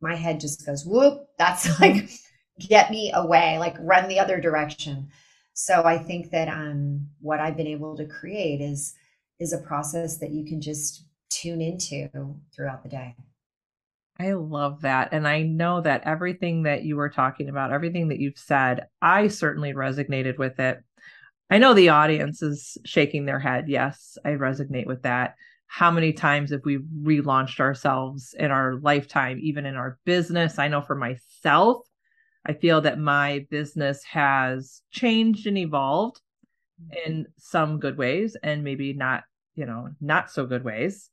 My 0.00 0.14
head 0.14 0.40
just 0.40 0.64
goes, 0.66 0.84
whoop, 0.84 1.26
that's 1.38 1.66
mm-hmm. 1.80 1.82
like 1.82 2.10
get 2.58 2.90
me 2.90 3.12
away, 3.14 3.58
like 3.58 3.76
run 3.80 4.08
the 4.08 4.20
other 4.20 4.40
direction. 4.40 5.08
So 5.54 5.84
I 5.84 5.98
think 5.98 6.30
that 6.30 6.48
um, 6.48 7.08
what 7.20 7.40
I've 7.40 7.56
been 7.56 7.66
able 7.66 7.96
to 7.96 8.06
create 8.06 8.60
is 8.60 8.94
is 9.38 9.52
a 9.52 9.58
process 9.58 10.18
that 10.18 10.30
you 10.30 10.44
can 10.44 10.60
just 10.60 11.06
tune 11.30 11.62
into 11.62 12.08
throughout 12.54 12.82
the 12.82 12.88
day. 12.90 13.16
I 14.20 14.32
love 14.34 14.82
that. 14.82 15.10
And 15.12 15.26
I 15.26 15.42
know 15.42 15.80
that 15.80 16.02
everything 16.04 16.64
that 16.64 16.84
you 16.84 16.96
were 16.96 17.08
talking 17.08 17.48
about, 17.48 17.72
everything 17.72 18.08
that 18.08 18.18
you've 18.18 18.38
said, 18.38 18.86
I 19.00 19.28
certainly 19.28 19.72
resonated 19.72 20.36
with 20.36 20.60
it. 20.60 20.78
I 21.48 21.56
know 21.56 21.72
the 21.72 21.88
audience 21.88 22.42
is 22.42 22.76
shaking 22.84 23.24
their 23.24 23.40
head. 23.40 23.68
Yes, 23.68 24.18
I 24.22 24.30
resonate 24.30 24.86
with 24.86 25.02
that. 25.02 25.36
How 25.68 25.90
many 25.90 26.12
times 26.12 26.50
have 26.50 26.60
we 26.64 26.80
relaunched 27.02 27.60
ourselves 27.60 28.34
in 28.38 28.50
our 28.50 28.74
lifetime, 28.74 29.38
even 29.42 29.64
in 29.64 29.76
our 29.76 29.98
business? 30.04 30.58
I 30.58 30.68
know 30.68 30.82
for 30.82 30.96
myself, 30.96 31.86
I 32.44 32.52
feel 32.52 32.82
that 32.82 32.98
my 32.98 33.46
business 33.50 34.04
has 34.04 34.82
changed 34.90 35.46
and 35.46 35.56
evolved 35.56 36.20
mm-hmm. 36.82 37.10
in 37.10 37.26
some 37.38 37.80
good 37.80 37.96
ways 37.96 38.36
and 38.42 38.64
maybe 38.64 38.92
not, 38.92 39.24
you 39.54 39.64
know, 39.64 39.88
not 39.98 40.30
so 40.30 40.44
good 40.44 40.62
ways. 40.62 41.08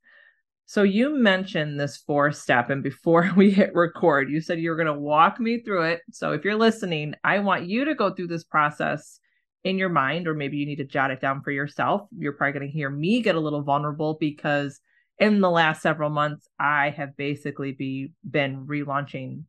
So 0.69 0.83
you 0.83 1.17
mentioned 1.17 1.79
this 1.79 1.95
four 1.95 2.33
step 2.33 2.69
and 2.69 2.83
before 2.83 3.31
we 3.37 3.51
hit 3.51 3.73
record, 3.73 4.29
you 4.29 4.41
said 4.41 4.59
you 4.59 4.69
were 4.69 4.75
going 4.75 4.93
to 4.93 4.99
walk 4.99 5.39
me 5.39 5.61
through 5.61 5.83
it. 5.83 6.01
So 6.11 6.33
if 6.33 6.43
you're 6.43 6.55
listening, 6.55 7.15
I 7.23 7.39
want 7.39 7.67
you 7.67 7.85
to 7.85 7.95
go 7.95 8.13
through 8.13 8.27
this 8.27 8.43
process 8.43 9.21
in 9.63 9.77
your 9.77 9.87
mind 9.87 10.27
or 10.27 10.33
maybe 10.33 10.57
you 10.57 10.65
need 10.65 10.75
to 10.77 10.83
jot 10.83 11.09
it 11.09 11.21
down 11.21 11.41
for 11.41 11.51
yourself. 11.51 12.07
You're 12.17 12.33
probably 12.33 12.59
going 12.59 12.69
to 12.69 12.77
hear 12.77 12.89
me 12.89 13.21
get 13.21 13.35
a 13.35 13.39
little 13.39 13.63
vulnerable 13.63 14.17
because 14.19 14.81
in 15.17 15.39
the 15.39 15.49
last 15.49 15.81
several 15.81 16.09
months 16.09 16.49
I 16.59 16.89
have 16.89 17.15
basically 17.15 17.71
be 17.71 18.11
been 18.29 18.67
relaunching 18.67 19.43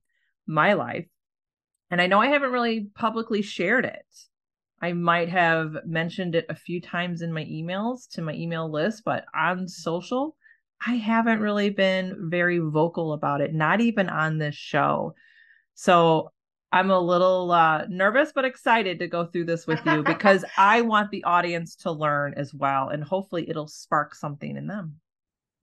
my 0.46 0.74
life 0.74 1.06
and 1.90 2.00
I 2.00 2.06
know 2.06 2.20
I 2.20 2.28
haven't 2.28 2.52
really 2.52 2.90
publicly 2.94 3.42
shared 3.42 3.84
it. 3.84 4.06
I 4.80 4.92
might 4.92 5.30
have 5.30 5.78
mentioned 5.84 6.36
it 6.36 6.46
a 6.48 6.54
few 6.54 6.80
times 6.80 7.22
in 7.22 7.32
my 7.32 7.44
emails 7.44 8.08
to 8.10 8.22
my 8.22 8.34
email 8.34 8.70
list, 8.70 9.02
but 9.04 9.24
on 9.34 9.66
social, 9.66 10.36
I 10.86 10.96
haven't 10.96 11.40
really 11.40 11.70
been 11.70 12.30
very 12.30 12.58
vocal 12.58 13.12
about 13.12 13.40
it, 13.40 13.52
not 13.54 13.80
even 13.80 14.08
on 14.08 14.38
this 14.38 14.54
show. 14.54 15.14
So 15.74 16.30
I'm 16.70 16.90
a 16.90 17.00
little 17.00 17.50
uh, 17.50 17.86
nervous, 17.88 18.32
but 18.34 18.44
excited 18.44 18.98
to 18.98 19.08
go 19.08 19.26
through 19.26 19.46
this 19.46 19.66
with 19.66 19.80
you 19.86 20.02
because 20.06 20.44
I 20.56 20.82
want 20.82 21.10
the 21.10 21.24
audience 21.24 21.74
to 21.76 21.90
learn 21.90 22.34
as 22.34 22.52
well. 22.54 22.90
And 22.90 23.02
hopefully 23.02 23.48
it'll 23.48 23.68
spark 23.68 24.14
something 24.14 24.56
in 24.56 24.66
them. 24.66 25.00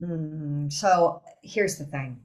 Mm, 0.02 0.72
so 0.72 1.22
here's 1.44 1.78
the 1.78 1.86
thing 1.86 2.20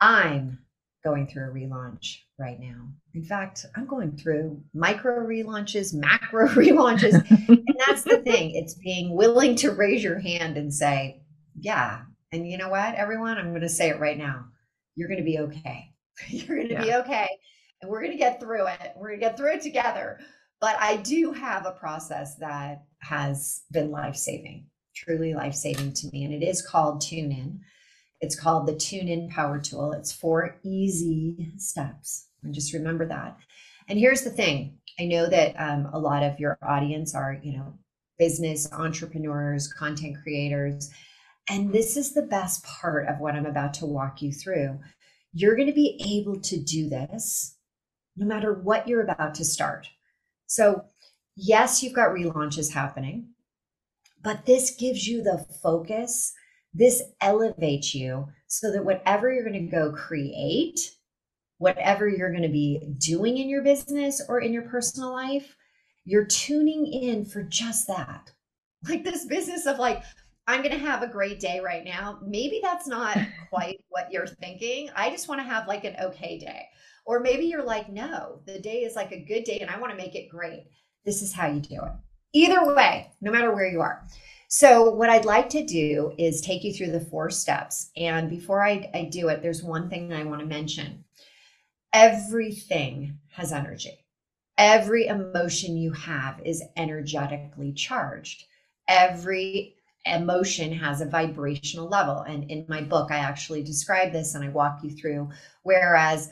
I'm 0.00 0.58
going 1.04 1.26
through 1.26 1.50
a 1.50 1.52
relaunch 1.52 2.18
right 2.38 2.58
now. 2.60 2.88
In 3.14 3.24
fact, 3.24 3.66
I'm 3.76 3.86
going 3.86 4.16
through 4.16 4.60
micro 4.72 5.26
relaunches, 5.26 5.92
macro 5.92 6.48
relaunches. 6.48 7.14
and 7.48 7.66
that's 7.86 8.02
the 8.02 8.18
thing. 8.24 8.52
It's 8.54 8.74
being 8.74 9.14
willing 9.14 9.56
to 9.56 9.72
raise 9.72 10.02
your 10.02 10.18
hand 10.18 10.56
and 10.56 10.72
say, 10.72 11.20
yeah. 11.60 12.02
And 12.32 12.48
you 12.48 12.58
know 12.58 12.68
what, 12.68 12.94
everyone? 12.94 13.38
I'm 13.38 13.50
going 13.50 13.60
to 13.62 13.68
say 13.68 13.88
it 13.88 14.00
right 14.00 14.18
now. 14.18 14.46
You're 14.94 15.08
going 15.08 15.18
to 15.18 15.24
be 15.24 15.38
okay. 15.38 15.92
You're 16.28 16.56
going 16.56 16.68
to 16.68 16.74
yeah. 16.74 16.82
be 16.82 16.94
okay. 16.94 17.28
And 17.82 17.90
we're 17.90 18.00
going 18.00 18.12
to 18.12 18.18
get 18.18 18.40
through 18.40 18.66
it. 18.66 18.92
We're 18.96 19.08
going 19.08 19.20
to 19.20 19.26
get 19.26 19.36
through 19.36 19.54
it 19.54 19.62
together. 19.62 20.20
But 20.60 20.76
I 20.78 20.96
do 20.96 21.32
have 21.32 21.66
a 21.66 21.72
process 21.72 22.36
that 22.36 22.84
has 23.00 23.62
been 23.70 23.90
life 23.90 24.16
saving, 24.16 24.66
truly 24.94 25.34
life 25.34 25.54
saving 25.54 25.94
to 25.94 26.08
me. 26.12 26.24
And 26.24 26.34
it 26.34 26.44
is 26.44 26.60
called 26.60 27.00
Tune 27.00 27.32
In. 27.32 27.60
It's 28.20 28.38
called 28.38 28.66
the 28.66 28.76
Tune 28.76 29.08
In 29.08 29.30
Power 29.30 29.58
Tool. 29.58 29.92
It's 29.92 30.12
four 30.12 30.58
easy 30.62 31.52
steps. 31.56 32.28
And 32.42 32.54
just 32.54 32.74
remember 32.74 33.06
that. 33.06 33.38
And 33.88 33.98
here's 33.98 34.22
the 34.22 34.30
thing 34.30 34.78
I 34.98 35.06
know 35.06 35.28
that 35.28 35.54
um, 35.56 35.88
a 35.92 35.98
lot 35.98 36.22
of 36.22 36.38
your 36.38 36.58
audience 36.62 37.14
are, 37.14 37.40
you 37.42 37.56
know, 37.56 37.74
business 38.18 38.70
entrepreneurs, 38.72 39.72
content 39.72 40.16
creators. 40.22 40.90
And 41.50 41.72
this 41.72 41.96
is 41.96 42.14
the 42.14 42.22
best 42.22 42.64
part 42.64 43.08
of 43.08 43.18
what 43.18 43.34
I'm 43.34 43.44
about 43.44 43.74
to 43.74 43.86
walk 43.86 44.22
you 44.22 44.32
through. 44.32 44.78
You're 45.32 45.56
going 45.56 45.66
to 45.66 45.74
be 45.74 46.00
able 46.06 46.40
to 46.40 46.56
do 46.56 46.88
this 46.88 47.56
no 48.16 48.24
matter 48.24 48.54
what 48.54 48.86
you're 48.86 49.02
about 49.02 49.34
to 49.34 49.44
start. 49.44 49.88
So, 50.46 50.84
yes, 51.34 51.82
you've 51.82 51.92
got 51.92 52.10
relaunches 52.10 52.72
happening, 52.72 53.30
but 54.22 54.46
this 54.46 54.70
gives 54.70 55.08
you 55.08 55.22
the 55.22 55.44
focus 55.60 56.32
this 56.72 57.02
elevates 57.20 57.94
you 57.94 58.28
so 58.46 58.70
that 58.70 58.84
whatever 58.84 59.32
you're 59.32 59.48
going 59.48 59.64
to 59.64 59.76
go 59.76 59.92
create, 59.92 60.92
whatever 61.58 62.08
you're 62.08 62.30
going 62.30 62.42
to 62.42 62.48
be 62.48 62.80
doing 62.98 63.38
in 63.38 63.48
your 63.48 63.62
business 63.62 64.22
or 64.28 64.40
in 64.40 64.52
your 64.52 64.62
personal 64.62 65.12
life, 65.12 65.56
you're 66.04 66.26
tuning 66.26 66.86
in 66.86 67.24
for 67.24 67.42
just 67.42 67.88
that. 67.88 68.30
Like 68.88 69.04
this 69.04 69.26
business 69.26 69.66
of 69.66 69.78
like, 69.78 70.02
I'm 70.50 70.62
going 70.62 70.78
to 70.78 70.84
have 70.84 71.02
a 71.02 71.08
great 71.08 71.38
day 71.38 71.60
right 71.60 71.84
now. 71.84 72.18
Maybe 72.26 72.58
that's 72.60 72.88
not 72.88 73.16
quite 73.50 73.84
what 73.88 74.10
you're 74.10 74.26
thinking. 74.26 74.90
I 74.96 75.08
just 75.10 75.28
want 75.28 75.40
to 75.40 75.44
have 75.46 75.68
like 75.68 75.84
an 75.84 75.94
okay 76.02 76.38
day. 76.38 76.66
Or 77.06 77.20
maybe 77.20 77.44
you're 77.44 77.64
like, 77.64 77.88
no, 77.88 78.40
the 78.46 78.58
day 78.58 78.82
is 78.82 78.96
like 78.96 79.12
a 79.12 79.24
good 79.24 79.44
day 79.44 79.60
and 79.60 79.70
I 79.70 79.78
want 79.78 79.92
to 79.92 79.96
make 79.96 80.16
it 80.16 80.28
great. 80.28 80.66
This 81.04 81.22
is 81.22 81.32
how 81.32 81.46
you 81.46 81.60
do 81.60 81.76
it. 81.76 81.92
Either 82.32 82.74
way, 82.74 83.12
no 83.20 83.30
matter 83.30 83.54
where 83.54 83.66
you 83.66 83.80
are 83.80 84.04
So, 84.48 84.90
what 84.90 85.08
I'd 85.08 85.24
like 85.24 85.48
to 85.50 85.64
do 85.64 86.12
is 86.18 86.40
take 86.40 86.64
you 86.64 86.72
through 86.72 86.90
the 86.90 87.00
four 87.00 87.30
steps. 87.30 87.90
And 87.96 88.28
before 88.28 88.62
I, 88.64 88.90
I 88.92 89.08
do 89.10 89.28
it, 89.28 89.42
there's 89.42 89.62
one 89.62 89.88
thing 89.88 90.12
I 90.12 90.24
want 90.24 90.40
to 90.40 90.46
mention 90.46 91.04
everything 91.92 93.18
has 93.30 93.52
energy. 93.52 94.04
Every 94.58 95.06
emotion 95.06 95.76
you 95.76 95.92
have 95.92 96.40
is 96.44 96.62
energetically 96.76 97.72
charged. 97.72 98.44
Every 98.88 99.76
emotion 100.04 100.72
has 100.72 101.00
a 101.00 101.06
vibrational 101.06 101.88
level. 101.88 102.20
And 102.20 102.50
in 102.50 102.64
my 102.68 102.80
book, 102.80 103.10
I 103.10 103.18
actually 103.18 103.62
describe 103.62 104.12
this 104.12 104.34
and 104.34 104.44
I 104.44 104.48
walk 104.48 104.80
you 104.82 104.90
through. 104.90 105.30
Whereas, 105.62 106.30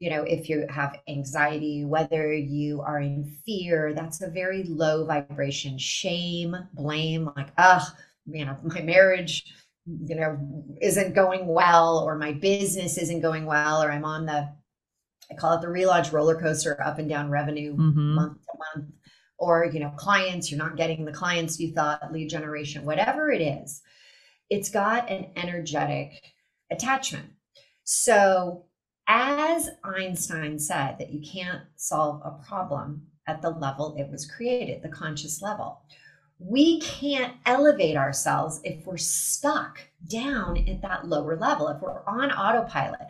you 0.00 0.10
know, 0.10 0.22
if 0.22 0.48
you 0.48 0.66
have 0.68 0.98
anxiety, 1.08 1.84
whether 1.84 2.32
you 2.32 2.80
are 2.80 3.00
in 3.00 3.24
fear, 3.46 3.94
that's 3.94 4.20
a 4.20 4.28
very 4.30 4.64
low 4.64 5.04
vibration. 5.06 5.78
Shame, 5.78 6.56
blame, 6.74 7.30
like, 7.36 7.52
ugh, 7.56 7.82
you 8.26 8.44
know, 8.44 8.56
my 8.62 8.82
marriage, 8.82 9.44
you 9.86 10.16
know, 10.16 10.38
isn't 10.80 11.14
going 11.14 11.46
well, 11.46 11.98
or 11.98 12.16
my 12.16 12.32
business 12.32 12.98
isn't 12.98 13.20
going 13.20 13.46
well, 13.46 13.82
or 13.82 13.92
I'm 13.92 14.04
on 14.04 14.26
the, 14.26 14.48
I 15.30 15.34
call 15.34 15.54
it 15.54 15.60
the 15.60 15.68
relaunch 15.68 16.12
roller 16.12 16.38
coaster, 16.38 16.82
up 16.82 16.98
and 16.98 17.08
down 17.08 17.30
revenue 17.30 17.76
mm-hmm. 17.76 18.14
month 18.14 18.38
to 18.42 18.80
month, 18.80 18.92
or, 19.38 19.66
you 19.66 19.80
know, 19.80 19.90
clients, 19.96 20.50
you're 20.50 20.58
not 20.58 20.76
getting 20.76 21.04
the 21.04 21.12
clients 21.12 21.58
you 21.58 21.72
thought, 21.72 22.12
lead 22.12 22.28
generation, 22.28 22.84
whatever 22.84 23.30
it 23.30 23.40
is, 23.40 23.82
it's 24.50 24.70
got 24.70 25.10
an 25.10 25.26
energetic 25.36 26.20
attachment. 26.70 27.30
So 27.84 28.64
as 29.06 29.70
Einstein 29.84 30.58
said, 30.58 30.96
that 30.98 31.12
you 31.12 31.20
can't 31.20 31.62
solve 31.76 32.22
a 32.24 32.46
problem 32.46 33.06
at 33.26 33.42
the 33.42 33.50
level 33.50 33.96
it 33.98 34.10
was 34.10 34.30
created, 34.30 34.82
the 34.82 34.88
conscious 34.88 35.42
level. 35.42 35.80
We 36.38 36.80
can't 36.80 37.34
elevate 37.46 37.96
ourselves 37.96 38.60
if 38.64 38.86
we're 38.86 38.96
stuck 38.96 39.78
down 40.10 40.68
at 40.68 40.82
that 40.82 41.06
lower 41.06 41.36
level, 41.36 41.68
if 41.68 41.80
we're 41.80 42.04
on 42.06 42.30
autopilot. 42.32 43.08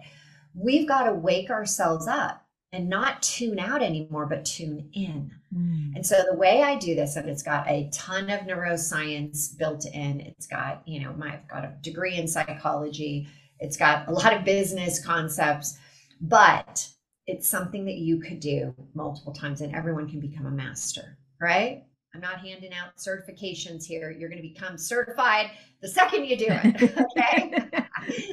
We've 0.54 0.87
got 0.87 1.04
to 1.04 1.14
wake 1.14 1.50
ourselves 1.50 2.07
up 2.07 2.43
and 2.75 2.88
not 2.88 3.23
tune 3.23 3.59
out 3.59 3.83
anymore, 3.83 4.26
but 4.26 4.45
tune 4.45 4.90
in. 4.93 5.31
Mm. 5.57 5.97
And 5.97 6.07
so 6.07 6.23
the 6.31 6.37
way 6.37 6.62
I 6.62 6.76
do 6.76 6.95
this, 6.95 7.16
and 7.16 7.28
it's 7.28 7.43
got 7.43 7.69
a 7.69 7.88
ton 7.93 8.31
of 8.31 8.40
neuroscience 8.40 9.57
built 9.57 9.87
in, 9.87 10.21
it's 10.21 10.47
got, 10.47 10.83
you 10.87 11.00
know, 11.00 11.12
my, 11.14 11.35
I've 11.35 11.49
got 11.49 11.64
a 11.64 11.75
degree 11.81 12.16
in 12.16 12.26
psychology, 12.28 13.28
it's 13.61 13.76
got 13.76 14.09
a 14.09 14.12
lot 14.12 14.35
of 14.35 14.45
business 14.45 15.04
concepts 15.04 15.78
but 16.21 16.88
it's 17.26 17.49
something 17.49 17.85
that 17.85 17.97
you 17.97 18.21
could 18.21 18.40
do 18.40 18.75
multiple 18.95 19.33
times 19.33 19.61
and 19.61 19.75
everyone 19.75 20.09
can 20.09 20.21
become 20.21 20.47
a 20.47 20.50
master, 20.50 21.19
right? 21.40 21.85
I'm 22.14 22.21
not 22.21 22.38
handing 22.38 22.73
out 22.73 22.97
certifications 22.97 23.85
here. 23.85 24.11
You're 24.11 24.28
going 24.28 24.40
to 24.40 24.49
become 24.49 24.78
certified 24.78 25.50
the 25.81 25.88
second 25.88 26.26
you 26.26 26.37
do 26.37 26.47
it. 26.49 26.97
Okay. 27.16 27.88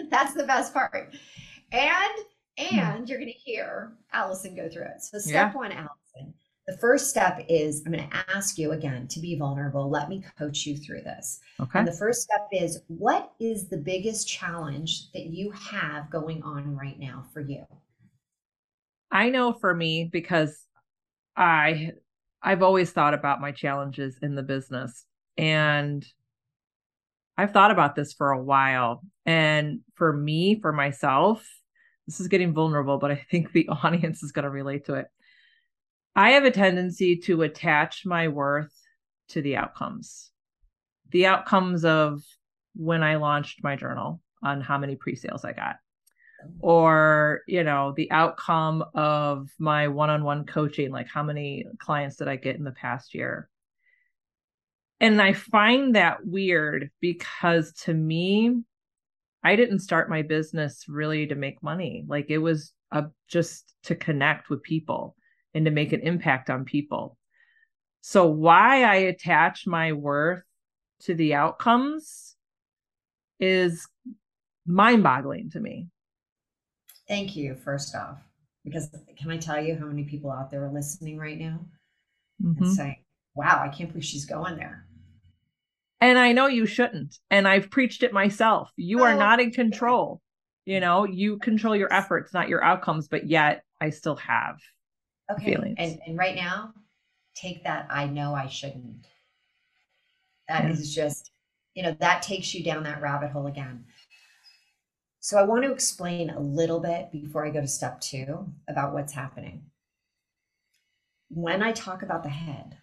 That's 0.10 0.34
the 0.34 0.44
best 0.44 0.74
part. 0.74 1.16
And 1.72 2.26
Hmm. 2.70 2.80
and 2.80 3.10
you're 3.10 3.20
going 3.20 3.32
to 3.32 3.38
hear 3.38 3.94
Allison 4.14 4.56
go 4.56 4.70
through 4.70 4.84
it. 4.84 5.02
So 5.02 5.20
step 5.20 5.54
yeah. 5.54 5.58
one, 5.58 5.72
Allison. 5.72 6.34
The 6.68 6.78
first 6.78 7.10
step 7.10 7.44
is 7.50 7.82
I'm 7.86 7.92
going 7.92 8.08
to 8.08 8.16
ask 8.36 8.58
you 8.58 8.72
again 8.72 9.08
to 9.10 9.20
be 9.20 9.38
vulnerable. 9.38 9.90
Let 9.90 10.10
me 10.10 10.24
coach 10.38 10.66
you 10.66 10.78
through 10.78 11.02
this. 11.02 11.40
Okay. 11.60 11.80
And 11.80 11.88
the 11.88 11.92
first 11.92 12.22
step 12.22 12.48
is 12.52 12.82
what 12.88 13.34
is 13.40 13.68
the 13.68 13.78
biggest 13.78 14.28
challenge 14.28 15.12
that 15.14 15.26
you 15.26 15.52
have 15.52 16.10
going 16.12 16.44
on 16.44 16.76
right 16.76 17.00
now 17.00 17.26
for 17.34 17.42
you? 17.42 17.66
I 19.12 19.30
know 19.30 19.54
for 19.54 19.74
me 19.74 20.10
because 20.12 20.66
I 21.36 21.92
I've 22.42 22.64
always 22.64 22.92
thought 22.92 23.14
about 23.14 23.42
my 23.42 23.52
challenges 23.52 24.18
in 24.22 24.36
the 24.36 24.44
business 24.44 25.06
and 25.38 26.06
I've 27.38 27.52
thought 27.52 27.72
about 27.72 27.96
this 27.96 28.14
for 28.14 28.32
a 28.32 28.42
while. 28.42 29.02
And 29.26 29.80
for 29.96 30.14
me, 30.14 30.60
for 30.62 30.72
myself, 30.72 31.48
this 32.12 32.20
is 32.20 32.28
getting 32.28 32.54
vulnerable, 32.54 32.98
but 32.98 33.10
I 33.12 33.16
think 33.16 33.54
the 33.54 33.70
audience 33.84 34.22
is 34.22 34.34
going 34.34 34.44
to 34.44 34.50
relate 34.50 34.86
to 34.86 34.96
it. 34.96 35.08
I 36.14 36.32
have 36.32 36.44
a 36.44 36.52
tendency 36.52 37.16
to 37.18 37.44
attach 37.44 38.06
my 38.06 38.28
worth 38.28 38.74
to 39.30 39.42
the 39.42 39.56
outcomes. 39.56 40.30
The 41.12 41.28
outcomes 41.28 41.86
of 41.86 42.22
when 42.76 43.02
I 43.02 43.16
launched 43.16 43.64
my 43.64 43.78
journal 43.78 44.22
on 44.44 44.60
how 44.60 44.78
many 44.78 44.96
pre-sales 44.96 45.46
I 45.46 45.54
got 45.54 45.78
or 46.60 47.42
you 47.48 47.64
know 47.64 47.94
the 47.96 48.12
outcome 48.12 48.84
of 48.96 49.50
my 49.60 49.88
one-on-one 49.88 50.44
coaching 50.46 50.90
like 50.92 51.08
how 51.08 51.22
many 51.22 51.66
clients 51.78 52.16
did 52.16 52.28
i 52.28 52.36
get 52.36 52.56
in 52.56 52.64
the 52.64 52.72
past 52.72 53.14
year 53.14 53.48
and 55.00 55.22
i 55.22 55.34
find 55.34 55.96
that 55.96 56.26
weird 56.26 56.90
because 57.00 57.72
to 57.74 57.94
me 57.94 58.64
i 59.44 59.56
didn't 59.56 59.80
start 59.80 60.10
my 60.10 60.22
business 60.22 60.86
really 60.88 61.28
to 61.28 61.36
make 61.36 61.62
money 61.64 62.04
like 62.08 62.30
it 62.30 62.38
was 62.38 62.74
a, 62.92 63.06
just 63.28 63.74
to 63.84 63.96
connect 63.96 64.50
with 64.50 64.64
people 64.64 65.16
and 65.54 65.66
to 65.66 65.72
make 65.72 65.94
an 65.94 66.02
impact 66.02 66.50
on 66.50 66.66
people 66.66 67.18
so 68.02 68.28
why 68.28 68.84
i 68.84 68.96
attach 68.96 69.68
my 69.68 69.94
worth 69.94 70.44
to 71.00 71.14
the 71.16 71.34
outcomes 71.34 72.36
is 73.40 73.88
mind 74.66 75.04
boggling 75.04 75.50
to 75.50 75.60
me 75.60 75.88
Thank 77.12 77.36
you, 77.36 77.56
first 77.56 77.94
off, 77.94 78.20
because 78.64 78.88
can 79.18 79.32
I 79.32 79.36
tell 79.36 79.62
you 79.62 79.76
how 79.76 79.86
many 79.86 80.06
people 80.06 80.32
out 80.32 80.50
there 80.50 80.64
are 80.64 80.72
listening 80.72 81.18
right 81.18 81.38
now 81.38 81.60
mm-hmm. 82.42 82.64
and 82.64 82.74
saying, 82.74 83.04
wow, 83.36 83.62
I 83.62 83.68
can't 83.68 83.90
believe 83.90 84.06
she's 84.06 84.24
going 84.24 84.56
there. 84.56 84.86
And 86.02 86.18
I 86.18 86.32
know 86.32 86.48
you 86.48 86.66
shouldn't. 86.66 87.20
And 87.30 87.48
I've 87.48 87.70
preached 87.70 88.02
it 88.02 88.12
myself. 88.12 88.72
You 88.76 89.02
oh, 89.02 89.04
are 89.04 89.16
not 89.16 89.40
in 89.40 89.52
control. 89.52 90.20
You 90.66 90.78
mm. 90.78 90.82
know, 90.82 91.06
you 91.06 91.38
control 91.38 91.76
your 91.76 91.94
efforts, 91.94 92.34
not 92.34 92.50
your 92.50 92.64
outcomes, 92.64 93.08
but 93.08 93.30
yet 93.30 93.64
I 93.80 93.92
still 93.92 94.16
have 94.16 94.60
okay. 95.32 95.54
feelings. 95.54 95.76
And, 95.78 96.00
and 96.06 96.18
right 96.18 96.36
now, 96.36 96.74
take 97.36 97.64
that 97.64 97.88
I 97.90 98.08
know 98.08 98.34
I 98.34 98.48
shouldn't. 98.48 99.06
That 100.50 100.64
yeah. 100.64 100.72
is 100.72 100.94
just, 100.94 101.32
you 101.76 101.84
know, 101.84 101.96
that 102.00 102.24
takes 102.24 102.54
you 102.54 102.64
down 102.64 102.84
that 102.84 103.02
rabbit 103.02 103.32
hole 103.32 103.48
again. 103.48 103.86
So 105.20 105.38
I 105.38 105.44
want 105.44 105.64
to 105.64 105.72
explain 105.72 106.32
a 106.32 106.40
little 106.40 106.80
bit 106.80 107.12
before 107.12 107.46
I 107.46 107.52
go 107.52 107.62
to 107.62 107.68
step 107.68 108.02
two 108.02 108.48
about 108.68 108.92
what's 108.94 109.14
happening. 109.14 109.66
When 111.30 111.62
I 111.62 111.72
talk 111.72 112.02
about 112.02 112.24
the 112.24 112.30
head, 112.30 112.78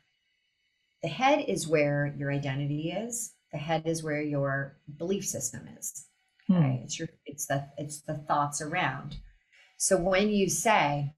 the 1.02 1.08
head 1.08 1.44
is 1.46 1.68
where 1.68 2.14
your 2.16 2.32
identity 2.32 2.90
is. 2.90 3.32
The 3.52 3.58
head 3.58 3.82
is 3.86 4.02
where 4.02 4.22
your 4.22 4.78
belief 4.98 5.24
system 5.24 5.68
is. 5.78 6.06
Okay. 6.50 6.60
Hmm. 6.60 6.84
It's 6.84 6.98
your 6.98 7.08
it's 7.26 7.46
the 7.46 7.66
it's 7.76 8.02
the 8.02 8.14
thoughts 8.14 8.60
around. 8.60 9.16
So 9.78 9.96
when 9.96 10.28
you 10.30 10.48
say, 10.48 11.12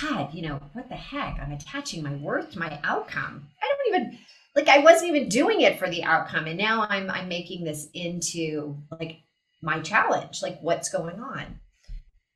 God, 0.00 0.32
you 0.32 0.42
know, 0.42 0.60
what 0.72 0.88
the 0.88 0.96
heck? 0.96 1.38
I'm 1.40 1.52
attaching 1.52 2.02
my 2.02 2.14
worth 2.14 2.52
to 2.52 2.58
my 2.58 2.80
outcome. 2.82 3.46
I 3.62 3.68
don't 3.68 3.94
even 3.94 4.18
like 4.54 4.68
I 4.68 4.78
wasn't 4.78 5.14
even 5.14 5.28
doing 5.28 5.60
it 5.60 5.78
for 5.78 5.88
the 5.88 6.02
outcome. 6.04 6.46
And 6.46 6.58
now 6.58 6.86
I'm 6.88 7.10
I'm 7.10 7.28
making 7.28 7.64
this 7.64 7.88
into 7.94 8.76
like 8.98 9.18
my 9.62 9.80
challenge 9.80 10.42
like 10.42 10.58
what's 10.60 10.88
going 10.88 11.18
on 11.20 11.58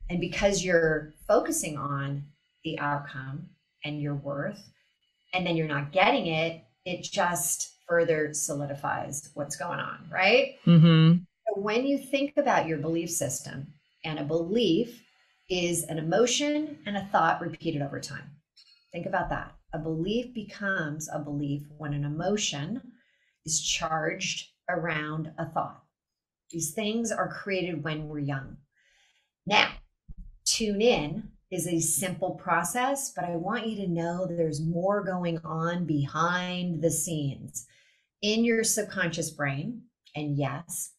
and 0.08 0.20
because 0.20 0.64
you're 0.64 1.12
focusing 1.28 1.76
on 1.76 2.24
the 2.64 2.78
outcome 2.78 3.48
and 3.84 4.00
your 4.00 4.14
worth 4.14 4.62
and 5.32 5.46
then 5.46 5.56
you're 5.56 5.68
not 5.68 5.92
getting 5.92 6.26
it 6.26 6.64
it 6.84 7.02
just 7.02 7.76
further 7.88 8.32
solidifies 8.32 9.30
what's 9.34 9.56
going 9.56 9.80
on 9.80 10.08
right 10.10 10.56
mm-hmm. 10.66 11.18
so 11.18 11.60
when 11.60 11.86
you 11.86 11.98
think 11.98 12.32
about 12.36 12.66
your 12.66 12.78
belief 12.78 13.10
system 13.10 13.66
and 14.04 14.18
a 14.18 14.24
belief 14.24 15.02
is 15.48 15.84
an 15.84 15.98
emotion 15.98 16.78
and 16.86 16.96
a 16.96 17.08
thought 17.12 17.40
repeated 17.40 17.82
over 17.82 18.00
time 18.00 18.30
think 18.92 19.06
about 19.06 19.28
that 19.28 19.54
a 19.72 19.78
belief 19.78 20.32
becomes 20.34 21.08
a 21.12 21.18
belief 21.18 21.62
when 21.78 21.92
an 21.92 22.04
emotion 22.04 22.80
is 23.44 23.60
charged 23.60 24.48
around 24.68 25.32
a 25.38 25.46
thought 25.46 25.82
these 26.50 26.72
things 26.72 27.12
are 27.12 27.28
created 27.28 27.84
when 27.84 28.08
we're 28.08 28.18
young. 28.18 28.56
Now, 29.46 29.70
tune 30.44 30.82
in 30.82 31.30
is 31.50 31.66
a 31.66 31.80
simple 31.80 32.32
process, 32.32 33.12
but 33.14 33.24
I 33.24 33.36
want 33.36 33.66
you 33.66 33.76
to 33.76 33.88
know 33.88 34.26
there's 34.26 34.64
more 34.64 35.02
going 35.02 35.38
on 35.44 35.84
behind 35.84 36.82
the 36.82 36.90
scenes 36.90 37.66
in 38.22 38.44
your 38.44 38.62
subconscious 38.62 39.30
brain. 39.30 39.82
And 40.14 40.36
yes, 40.36 40.92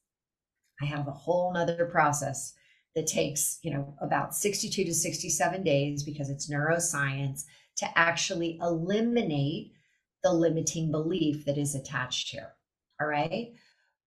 I 0.82 0.86
have 0.86 1.08
a 1.08 1.12
whole 1.12 1.54
nother 1.54 1.86
process 1.86 2.54
that 2.96 3.08
takes, 3.08 3.60
you 3.64 3.74
know, 3.74 3.96
about 4.02 4.36
62 4.36 4.84
to 4.84 4.94
67 4.94 5.64
days 5.64 6.04
because 6.04 6.30
it's 6.30 6.52
neuroscience 6.52 7.44
to 7.78 7.98
actually 7.98 8.60
eliminate 8.62 9.72
the 10.24 10.34
limiting 10.34 10.92
belief 10.92 11.46
that 11.46 11.58
is 11.58 11.76
attached 11.76 12.30
here. 12.30 12.52
All 13.00 13.08
right. 13.08 13.54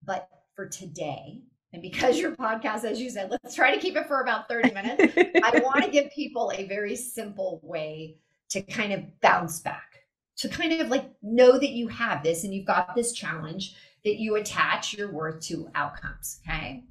But 0.05 0.29
for 0.55 0.69
today. 0.69 1.43
And 1.75 1.83
because 1.83 2.21
your 2.21 2.37
podcast, 2.37 2.85
as 2.85 3.01
you 3.01 3.11
said, 3.11 3.33
let's 3.33 3.57
try 3.57 3.75
to 3.75 3.81
keep 3.81 3.97
it 3.97 4.07
for 4.07 4.21
about 4.21 4.49
30 4.49 4.71
minutes. 4.71 5.13
I 5.43 5.59
want 5.65 5.85
to 5.85 5.91
give 5.91 6.09
people 6.13 6.53
a 6.55 6.69
very 6.69 6.95
simple 6.95 7.59
way 7.65 8.17
to 8.51 8.63
kind 8.63 8.93
of 8.93 9.21
bounce 9.21 9.59
back, 9.59 10.05
to 10.37 10.49
kind 10.49 10.81
of 10.81 10.89
like 10.89 11.11
know 11.21 11.59
that 11.59 11.71
you 11.71 11.89
have 11.89 12.23
this 12.23 12.45
and 12.45 12.55
you've 12.55 12.65
got 12.65 12.95
this 12.95 13.13
challenge 13.13 13.75
that 14.05 14.21
you 14.21 14.37
attach 14.37 14.95
your 14.95 15.11
worth 15.11 15.41
to 15.47 15.69
outcomes. 15.75 16.39
Okay. 16.47 16.85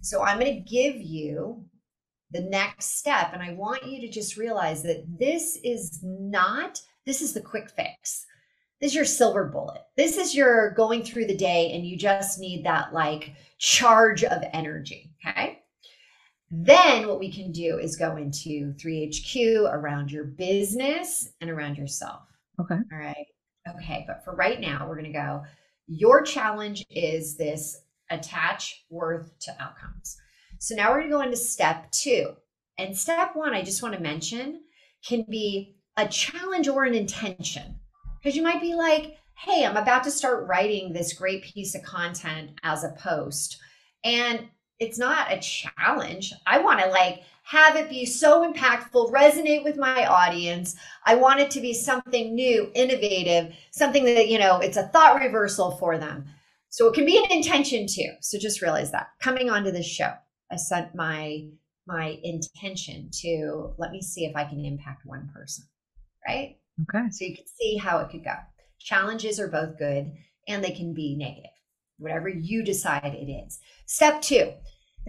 So 0.00 0.22
I'm 0.22 0.38
going 0.38 0.54
to 0.54 0.70
give 0.70 0.94
you 0.94 1.64
the 2.30 2.42
next 2.42 2.98
step. 2.98 3.30
And 3.32 3.42
I 3.42 3.54
want 3.54 3.84
you 3.84 4.00
to 4.00 4.08
just 4.08 4.36
realize 4.36 4.84
that 4.84 5.04
this 5.18 5.58
is 5.64 5.98
not, 6.04 6.80
this 7.04 7.20
is 7.20 7.32
the 7.32 7.40
quick 7.40 7.68
fix. 7.68 8.26
This 8.80 8.92
is 8.92 8.96
your 8.96 9.04
silver 9.04 9.44
bullet. 9.44 9.82
This 9.96 10.16
is 10.16 10.34
your 10.34 10.70
going 10.70 11.02
through 11.02 11.26
the 11.26 11.36
day 11.36 11.72
and 11.72 11.86
you 11.86 11.98
just 11.98 12.38
need 12.38 12.64
that 12.64 12.94
like 12.94 13.34
charge 13.58 14.24
of 14.24 14.42
energy. 14.52 15.12
Okay. 15.26 15.58
Then 16.50 17.06
what 17.06 17.20
we 17.20 17.30
can 17.30 17.52
do 17.52 17.78
is 17.78 17.96
go 17.96 18.16
into 18.16 18.72
3HQ 18.74 19.72
around 19.72 20.10
your 20.10 20.24
business 20.24 21.30
and 21.40 21.50
around 21.50 21.76
yourself. 21.76 22.22
Okay. 22.58 22.76
All 22.92 22.98
right. 22.98 23.26
Okay. 23.68 24.04
But 24.06 24.24
for 24.24 24.34
right 24.34 24.60
now, 24.60 24.86
we're 24.88 24.96
going 24.96 25.12
to 25.12 25.18
go. 25.18 25.42
Your 25.86 26.22
challenge 26.22 26.84
is 26.90 27.36
this 27.36 27.82
attach 28.10 28.84
worth 28.88 29.38
to 29.40 29.62
outcomes. 29.62 30.16
So 30.58 30.74
now 30.74 30.90
we're 30.90 31.00
going 31.00 31.10
to 31.10 31.16
go 31.16 31.22
into 31.22 31.36
step 31.36 31.90
two. 31.92 32.34
And 32.78 32.96
step 32.96 33.32
one, 33.34 33.54
I 33.54 33.62
just 33.62 33.82
want 33.82 33.94
to 33.94 34.00
mention, 34.00 34.62
can 35.06 35.26
be 35.28 35.76
a 35.96 36.08
challenge 36.08 36.66
or 36.66 36.84
an 36.84 36.94
intention. 36.94 37.79
Because 38.20 38.36
you 38.36 38.42
might 38.42 38.60
be 38.60 38.74
like, 38.74 39.16
hey, 39.34 39.64
I'm 39.64 39.76
about 39.76 40.04
to 40.04 40.10
start 40.10 40.46
writing 40.46 40.92
this 40.92 41.14
great 41.14 41.42
piece 41.42 41.74
of 41.74 41.82
content 41.82 42.50
as 42.62 42.84
a 42.84 42.90
post. 42.90 43.58
And 44.04 44.48
it's 44.78 44.98
not 44.98 45.32
a 45.32 45.38
challenge. 45.38 46.32
I 46.46 46.58
want 46.58 46.80
to 46.80 46.88
like 46.88 47.22
have 47.44 47.76
it 47.76 47.88
be 47.88 48.06
so 48.06 48.50
impactful, 48.50 49.12
resonate 49.12 49.64
with 49.64 49.76
my 49.76 50.06
audience. 50.06 50.76
I 51.04 51.16
want 51.16 51.40
it 51.40 51.50
to 51.52 51.60
be 51.60 51.74
something 51.74 52.34
new, 52.34 52.70
innovative, 52.74 53.54
something 53.72 54.04
that, 54.04 54.28
you 54.28 54.38
know, 54.38 54.58
it's 54.58 54.76
a 54.76 54.88
thought 54.88 55.20
reversal 55.20 55.72
for 55.72 55.98
them. 55.98 56.26
So 56.68 56.86
it 56.86 56.94
can 56.94 57.04
be 57.04 57.18
an 57.18 57.30
intention 57.30 57.86
too. 57.88 58.12
So 58.20 58.38
just 58.38 58.62
realize 58.62 58.92
that. 58.92 59.08
Coming 59.20 59.50
onto 59.50 59.72
this 59.72 59.86
show, 59.86 60.12
I 60.50 60.56
set 60.56 60.94
my 60.94 61.46
my 61.86 62.18
intention 62.22 63.10
to 63.22 63.74
let 63.78 63.90
me 63.90 64.00
see 64.00 64.24
if 64.24 64.36
I 64.36 64.44
can 64.44 64.64
impact 64.64 65.02
one 65.04 65.28
person. 65.34 65.64
Right? 66.26 66.59
Okay. 66.82 67.10
So 67.10 67.24
you 67.24 67.36
can 67.36 67.46
see 67.46 67.76
how 67.76 67.98
it 67.98 68.10
could 68.10 68.24
go. 68.24 68.34
Challenges 68.78 69.38
are 69.38 69.48
both 69.48 69.78
good 69.78 70.12
and 70.48 70.64
they 70.64 70.70
can 70.70 70.94
be 70.94 71.16
negative, 71.16 71.50
whatever 71.98 72.28
you 72.28 72.62
decide 72.62 73.14
it 73.14 73.30
is. 73.30 73.60
Step 73.86 74.22
two, 74.22 74.52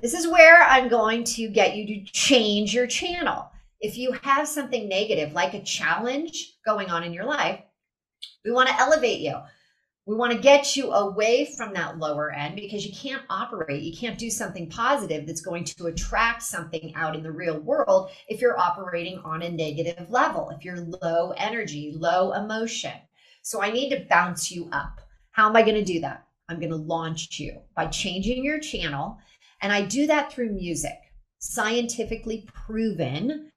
this 0.01 0.13
is 0.13 0.27
where 0.27 0.63
I'm 0.63 0.87
going 0.87 1.23
to 1.25 1.47
get 1.49 1.75
you 1.75 1.85
to 1.87 2.11
change 2.11 2.73
your 2.73 2.87
channel. 2.87 3.49
If 3.79 3.97
you 3.97 4.11
have 4.23 4.47
something 4.47 4.87
negative, 4.87 5.33
like 5.33 5.53
a 5.53 5.63
challenge 5.63 6.57
going 6.65 6.89
on 6.89 7.03
in 7.03 7.13
your 7.13 7.25
life, 7.25 7.59
we 8.45 8.51
want 8.51 8.69
to 8.69 8.79
elevate 8.79 9.21
you. 9.21 9.35
We 10.07 10.15
want 10.15 10.33
to 10.33 10.39
get 10.39 10.75
you 10.75 10.91
away 10.91 11.53
from 11.55 11.73
that 11.73 11.99
lower 11.99 12.31
end 12.31 12.55
because 12.55 12.85
you 12.85 12.91
can't 12.91 13.21
operate. 13.29 13.83
You 13.83 13.95
can't 13.95 14.17
do 14.17 14.31
something 14.31 14.67
positive 14.67 15.27
that's 15.27 15.41
going 15.41 15.63
to 15.65 15.85
attract 15.87 16.41
something 16.41 16.93
out 16.95 17.15
in 17.15 17.21
the 17.21 17.31
real 17.31 17.59
world 17.59 18.09
if 18.27 18.41
you're 18.41 18.59
operating 18.59 19.19
on 19.19 19.43
a 19.43 19.49
negative 19.49 20.09
level, 20.09 20.49
if 20.49 20.65
you're 20.65 20.81
low 20.81 21.33
energy, 21.37 21.93
low 21.95 22.33
emotion. 22.33 22.93
So 23.43 23.61
I 23.61 23.69
need 23.69 23.91
to 23.91 24.05
bounce 24.09 24.51
you 24.51 24.69
up. 24.71 25.01
How 25.31 25.47
am 25.47 25.55
I 25.55 25.61
going 25.61 25.75
to 25.75 25.83
do 25.83 25.99
that? 26.01 26.25
I'm 26.49 26.59
going 26.59 26.71
to 26.71 26.75
launch 26.75 27.39
you 27.39 27.61
by 27.75 27.85
changing 27.85 28.43
your 28.43 28.59
channel. 28.59 29.19
And 29.61 29.71
I 29.71 29.83
do 29.83 30.07
that 30.07 30.33
through 30.33 30.49
music, 30.49 30.97
scientifically 31.37 32.47
proven 32.53 33.51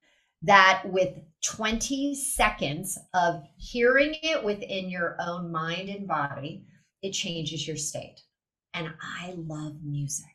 that 0.45 0.83
with 0.87 1.11
20 1.45 2.15
seconds 2.15 2.99
of 3.13 3.43
hearing 3.57 4.15
it 4.23 4.43
within 4.43 4.89
your 4.89 5.17
own 5.21 5.51
mind 5.51 5.89
and 5.89 6.07
body, 6.07 6.65
it 7.03 7.13
changes 7.13 7.67
your 7.67 7.77
state. 7.77 8.21
And 8.73 8.93
I 9.21 9.35
love 9.37 9.77
music. 9.85 10.27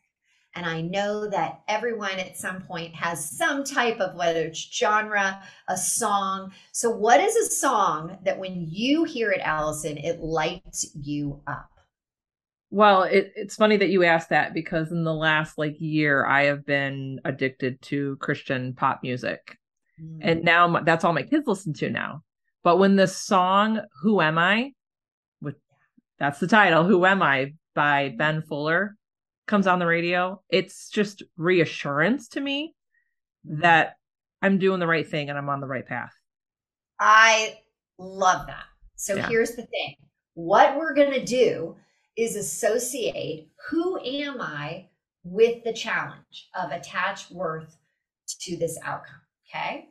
And 0.56 0.66
I 0.66 0.82
know 0.82 1.30
that 1.30 1.62
everyone 1.68 2.18
at 2.20 2.36
some 2.36 2.62
point 2.62 2.96
has 2.96 3.38
some 3.38 3.64
type 3.64 4.00
of 4.00 4.16
whether 4.16 4.42
it's 4.42 4.60
genre, 4.60 5.42
a 5.68 5.78
song. 5.78 6.52
So, 6.72 6.90
what 6.90 7.20
is 7.20 7.36
a 7.36 7.52
song 7.52 8.18
that 8.26 8.40
when 8.40 8.66
you 8.68 9.04
hear 9.04 9.32
it, 9.32 9.42
Allison, 9.42 9.98
it 9.98 10.20
lights 10.20 10.90
you 10.96 11.42
up? 11.46 11.70
Well, 12.72 13.04
it, 13.04 13.32
it's 13.36 13.56
funny 13.56 13.78
that 13.78 13.90
you 13.90 14.04
asked 14.04 14.30
that 14.30 14.54
because 14.54 14.92
in 14.92 15.04
the 15.04 15.14
last 15.14 15.58
like 15.58 15.80
year, 15.80 16.26
I 16.26 16.46
have 16.46 16.66
been 16.66 17.20
addicted 17.26 17.82
to 17.84 18.18
Christian 18.18 18.74
pop 18.74 19.02
music. 19.04 19.59
Mm. 20.02 20.20
And 20.22 20.44
now 20.44 20.68
my, 20.68 20.84
that's 20.84 21.04
all 21.04 21.14
my 21.14 21.24
kids 21.24 21.48
listen 21.48 21.74
to 21.74 21.90
now. 21.90 22.24
But 22.64 22.78
when 22.78 22.96
the 22.96 23.08
song 23.08 23.82
Who 24.02 24.22
Am 24.22 24.38
I, 24.38 24.74
with 25.42 25.56
that's 26.20 26.40
the 26.40 26.48
title, 26.48 26.84
Who 26.84 27.06
Am 27.06 27.22
I 27.22 27.54
by 27.76 28.14
Ben 28.18 28.42
Fuller 28.42 28.96
comes 29.48 29.68
on 29.68 29.80
the 29.80 29.86
radio, 29.86 30.42
it's 30.50 30.90
just 30.90 31.24
reassurance 31.38 32.28
to 32.30 32.42
me 32.42 32.74
mm. 33.48 33.62
that 33.62 33.96
I'm 34.42 34.58
doing 34.58 34.80
the 34.80 34.88
right 34.88 35.08
thing 35.08 35.30
and 35.30 35.38
I'm 35.38 35.50
on 35.50 35.62
the 35.62 35.68
right 35.68 35.86
path. 35.86 36.14
I 37.00 37.60
love 37.98 38.48
that. 38.48 38.66
So 38.96 39.16
yeah. 39.16 39.28
here's 39.30 39.52
the 39.52 39.66
thing. 39.66 39.96
What 40.34 40.78
we're 40.78 40.94
going 40.94 41.14
to 41.14 41.26
do 41.26 41.76
is 42.18 42.36
associate 42.36 43.50
who 43.70 43.98
am 44.00 44.42
I 44.42 44.88
with 45.24 45.64
the 45.64 45.74
challenge 45.74 46.50
of 46.54 46.72
attach 46.72 47.32
worth 47.32 47.78
to 48.42 48.58
this 48.58 48.78
outcome. 48.84 49.22
Okay. 49.50 49.90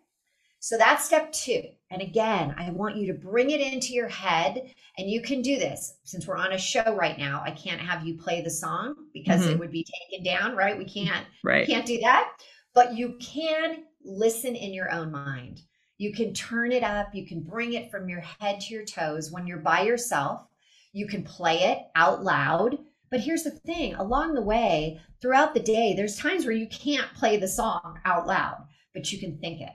So 0.61 0.77
that's 0.77 1.05
step 1.05 1.33
two. 1.33 1.63
And 1.91 2.03
again, 2.03 2.55
I 2.59 2.71
want 2.71 2.97
you 2.97 3.07
to 3.07 3.19
bring 3.19 3.51
it 3.51 3.61
into 3.61 3.93
your 3.93 4.09
head. 4.09 4.73
And 4.99 5.09
you 5.09 5.23
can 5.23 5.41
do 5.41 5.57
this 5.59 5.95
since 6.05 6.27
we're 6.27 6.37
on 6.37 6.53
a 6.53 6.59
show 6.59 6.95
right 6.97 7.17
now. 7.17 7.43
I 7.45 7.53
can't 7.53 7.81
have 7.81 8.07
you 8.07 8.19
play 8.19 8.41
the 8.43 8.51
song 8.51 8.95
because 9.15 9.43
mm-hmm. 9.43 9.53
it 9.53 9.59
would 9.59 9.71
be 9.71 9.87
taken 10.11 10.25
down, 10.25 10.57
right? 10.57 10.77
We 10.77 10.85
can't, 10.85 11.27
right. 11.45 11.67
We 11.67 11.73
can't 11.73 11.87
do 11.87 11.99
that. 12.01 12.31
But 12.75 12.97
you 12.97 13.17
can 13.21 13.85
listen 14.05 14.57
in 14.57 14.75
your 14.75 14.91
own 14.93 15.13
mind. 15.13 15.63
You 15.99 16.13
can 16.13 16.33
turn 16.33 16.73
it 16.73 16.83
up. 16.83 17.15
You 17.15 17.27
can 17.27 17.41
bring 17.41 17.73
it 17.73 17.91
from 17.91 18.09
your 18.09 18.21
head 18.21 18.61
to 18.61 18.75
your 18.75 18.85
toes 18.85 19.31
when 19.33 19.47
you're 19.47 19.59
by 19.59 19.83
yourself. 19.83 20.47
You 20.93 21.07
can 21.07 21.23
play 21.23 21.59
it 21.59 21.79
out 21.95 22.23
loud. 22.25 22.79
But 23.11 23.21
here's 23.21 23.43
the 23.43 23.51
thing 23.51 23.95
along 23.95 24.35
the 24.35 24.43
way, 24.43 25.01
throughout 25.21 25.55
the 25.55 25.61
day, 25.61 25.95
there's 25.95 26.17
times 26.17 26.45
where 26.45 26.55
you 26.55 26.69
can't 26.69 27.13
play 27.15 27.37
the 27.37 27.49
song 27.49 27.99
out 28.05 28.27
loud, 28.27 28.67
but 28.95 29.13
you 29.13 29.19
can 29.19 29.39
think 29.39 29.61
it. 29.61 29.73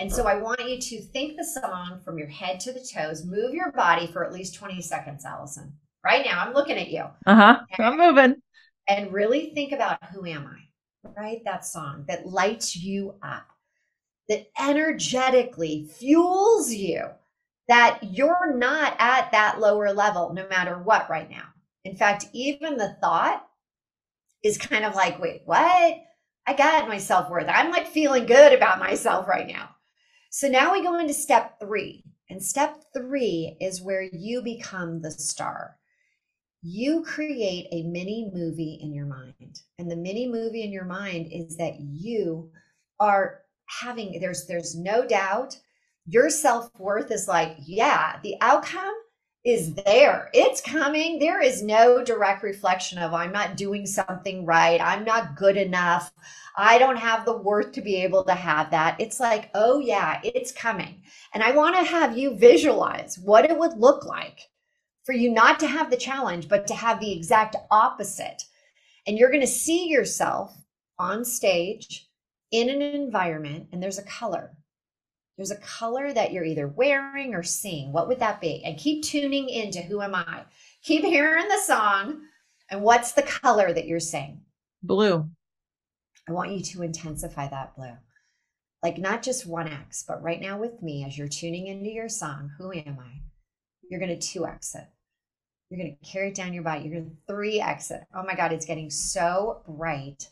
And 0.00 0.12
so 0.12 0.26
I 0.26 0.36
want 0.36 0.68
you 0.68 0.80
to 0.80 1.02
think 1.02 1.36
the 1.36 1.44
song 1.44 2.00
from 2.04 2.18
your 2.18 2.28
head 2.28 2.60
to 2.60 2.72
the 2.72 2.86
toes, 2.92 3.24
move 3.24 3.52
your 3.52 3.72
body 3.72 4.06
for 4.06 4.24
at 4.24 4.32
least 4.32 4.54
20 4.54 4.80
seconds, 4.80 5.24
Allison. 5.24 5.72
Right 6.04 6.24
now, 6.24 6.44
I'm 6.44 6.54
looking 6.54 6.78
at 6.78 6.90
you. 6.90 7.04
Uh 7.26 7.34
huh. 7.34 7.60
I'm 7.78 7.98
moving. 7.98 8.36
And 8.86 9.12
really 9.12 9.50
think 9.54 9.72
about 9.72 10.02
who 10.12 10.24
am 10.24 10.46
I? 10.46 11.10
Right? 11.20 11.40
That 11.44 11.64
song 11.64 12.04
that 12.08 12.26
lights 12.26 12.76
you 12.76 13.16
up, 13.22 13.46
that 14.28 14.46
energetically 14.58 15.90
fuels 15.98 16.72
you, 16.72 17.02
that 17.66 17.98
you're 18.02 18.54
not 18.54 18.94
at 18.98 19.32
that 19.32 19.58
lower 19.58 19.92
level 19.92 20.32
no 20.32 20.46
matter 20.48 20.78
what 20.78 21.10
right 21.10 21.28
now. 21.28 21.44
In 21.84 21.96
fact, 21.96 22.26
even 22.32 22.76
the 22.76 22.96
thought 23.00 23.44
is 24.44 24.58
kind 24.58 24.84
of 24.84 24.94
like, 24.94 25.18
wait, 25.20 25.42
what? 25.44 25.96
I 26.48 26.54
got 26.54 26.88
my 26.88 26.96
self 26.96 27.28
worth. 27.28 27.46
I'm 27.46 27.70
like 27.70 27.86
feeling 27.86 28.24
good 28.24 28.54
about 28.54 28.78
myself 28.78 29.28
right 29.28 29.46
now. 29.46 29.68
So 30.30 30.48
now 30.48 30.72
we 30.72 30.82
go 30.82 30.98
into 30.98 31.12
step 31.12 31.60
three. 31.60 32.04
And 32.30 32.42
step 32.42 32.84
three 32.94 33.58
is 33.60 33.82
where 33.82 34.00
you 34.00 34.40
become 34.40 35.02
the 35.02 35.10
star. 35.10 35.76
You 36.62 37.02
create 37.02 37.68
a 37.70 37.82
mini 37.82 38.30
movie 38.32 38.78
in 38.82 38.94
your 38.94 39.04
mind. 39.04 39.60
And 39.78 39.90
the 39.90 39.96
mini 39.96 40.26
movie 40.26 40.62
in 40.62 40.72
your 40.72 40.86
mind 40.86 41.28
is 41.30 41.58
that 41.58 41.80
you 41.80 42.50
are 42.98 43.42
having 43.66 44.18
there's 44.18 44.46
there's 44.46 44.74
no 44.74 45.06
doubt 45.06 45.58
your 46.06 46.30
self-worth 46.30 47.10
is 47.10 47.28
like, 47.28 47.58
yeah, 47.66 48.18
the 48.22 48.36
outcome 48.40 48.94
is 49.44 49.74
there. 49.74 50.28
It's 50.34 50.60
coming. 50.60 51.18
There 51.18 51.40
is 51.40 51.62
no 51.62 52.04
direct 52.04 52.42
reflection 52.42 52.98
of 52.98 53.14
I'm 53.14 53.32
not 53.32 53.56
doing 53.56 53.86
something 53.86 54.44
right. 54.44 54.80
I'm 54.80 55.04
not 55.04 55.36
good 55.36 55.56
enough. 55.56 56.12
I 56.56 56.78
don't 56.78 56.98
have 56.98 57.24
the 57.24 57.36
worth 57.36 57.72
to 57.72 57.80
be 57.80 58.02
able 58.02 58.24
to 58.24 58.34
have 58.34 58.70
that. 58.72 59.00
It's 59.00 59.20
like, 59.20 59.50
oh, 59.54 59.78
yeah, 59.78 60.20
it's 60.24 60.52
coming. 60.52 61.02
And 61.32 61.42
I 61.42 61.52
want 61.52 61.76
to 61.76 61.84
have 61.84 62.18
you 62.18 62.36
visualize 62.36 63.18
what 63.18 63.44
it 63.44 63.56
would 63.56 63.78
look 63.78 64.04
like 64.04 64.40
for 65.04 65.12
you 65.12 65.30
not 65.30 65.60
to 65.60 65.66
have 65.66 65.90
the 65.90 65.96
challenge, 65.96 66.48
but 66.48 66.66
to 66.66 66.74
have 66.74 67.00
the 67.00 67.12
exact 67.12 67.56
opposite. 67.70 68.42
And 69.06 69.16
you're 69.16 69.30
going 69.30 69.40
to 69.40 69.46
see 69.46 69.88
yourself 69.88 70.54
on 70.98 71.24
stage 71.24 72.08
in 72.50 72.68
an 72.68 72.82
environment, 72.82 73.68
and 73.72 73.82
there's 73.82 73.98
a 73.98 74.02
color. 74.02 74.52
There's 75.38 75.52
a 75.52 75.56
color 75.56 76.12
that 76.12 76.32
you're 76.32 76.44
either 76.44 76.66
wearing 76.66 77.32
or 77.32 77.44
seeing. 77.44 77.92
What 77.92 78.08
would 78.08 78.18
that 78.18 78.40
be? 78.40 78.62
And 78.64 78.76
keep 78.76 79.04
tuning 79.04 79.48
into 79.48 79.80
who 79.80 80.02
am 80.02 80.16
I? 80.16 80.42
Keep 80.82 81.04
hearing 81.04 81.46
the 81.46 81.60
song. 81.64 82.22
And 82.68 82.82
what's 82.82 83.12
the 83.12 83.22
color 83.22 83.72
that 83.72 83.86
you're 83.86 84.00
seeing? 84.00 84.40
Blue. 84.82 85.30
I 86.28 86.32
want 86.32 86.50
you 86.50 86.60
to 86.60 86.82
intensify 86.82 87.48
that 87.48 87.76
blue. 87.76 87.96
Like 88.82 88.98
not 88.98 89.22
just 89.22 89.48
1x, 89.48 90.04
but 90.08 90.22
right 90.24 90.40
now 90.40 90.58
with 90.58 90.82
me, 90.82 91.04
as 91.04 91.16
you're 91.16 91.28
tuning 91.28 91.68
into 91.68 91.88
your 91.88 92.08
song, 92.08 92.50
Who 92.58 92.72
Am 92.72 92.98
I? 93.00 93.22
You're 93.88 94.00
going 94.00 94.18
to 94.18 94.40
2x 94.40 94.74
it. 94.74 94.88
You're 95.70 95.78
going 95.78 95.96
to 96.02 96.10
carry 96.10 96.28
it 96.28 96.34
down 96.34 96.52
your 96.52 96.64
body. 96.64 96.84
You're 96.84 97.00
going 97.00 97.16
to 97.28 97.32
3x 97.32 97.92
it. 97.92 98.02
Oh 98.12 98.24
my 98.24 98.34
God, 98.34 98.52
it's 98.52 98.66
getting 98.66 98.90
so 98.90 99.62
bright. 99.68 100.28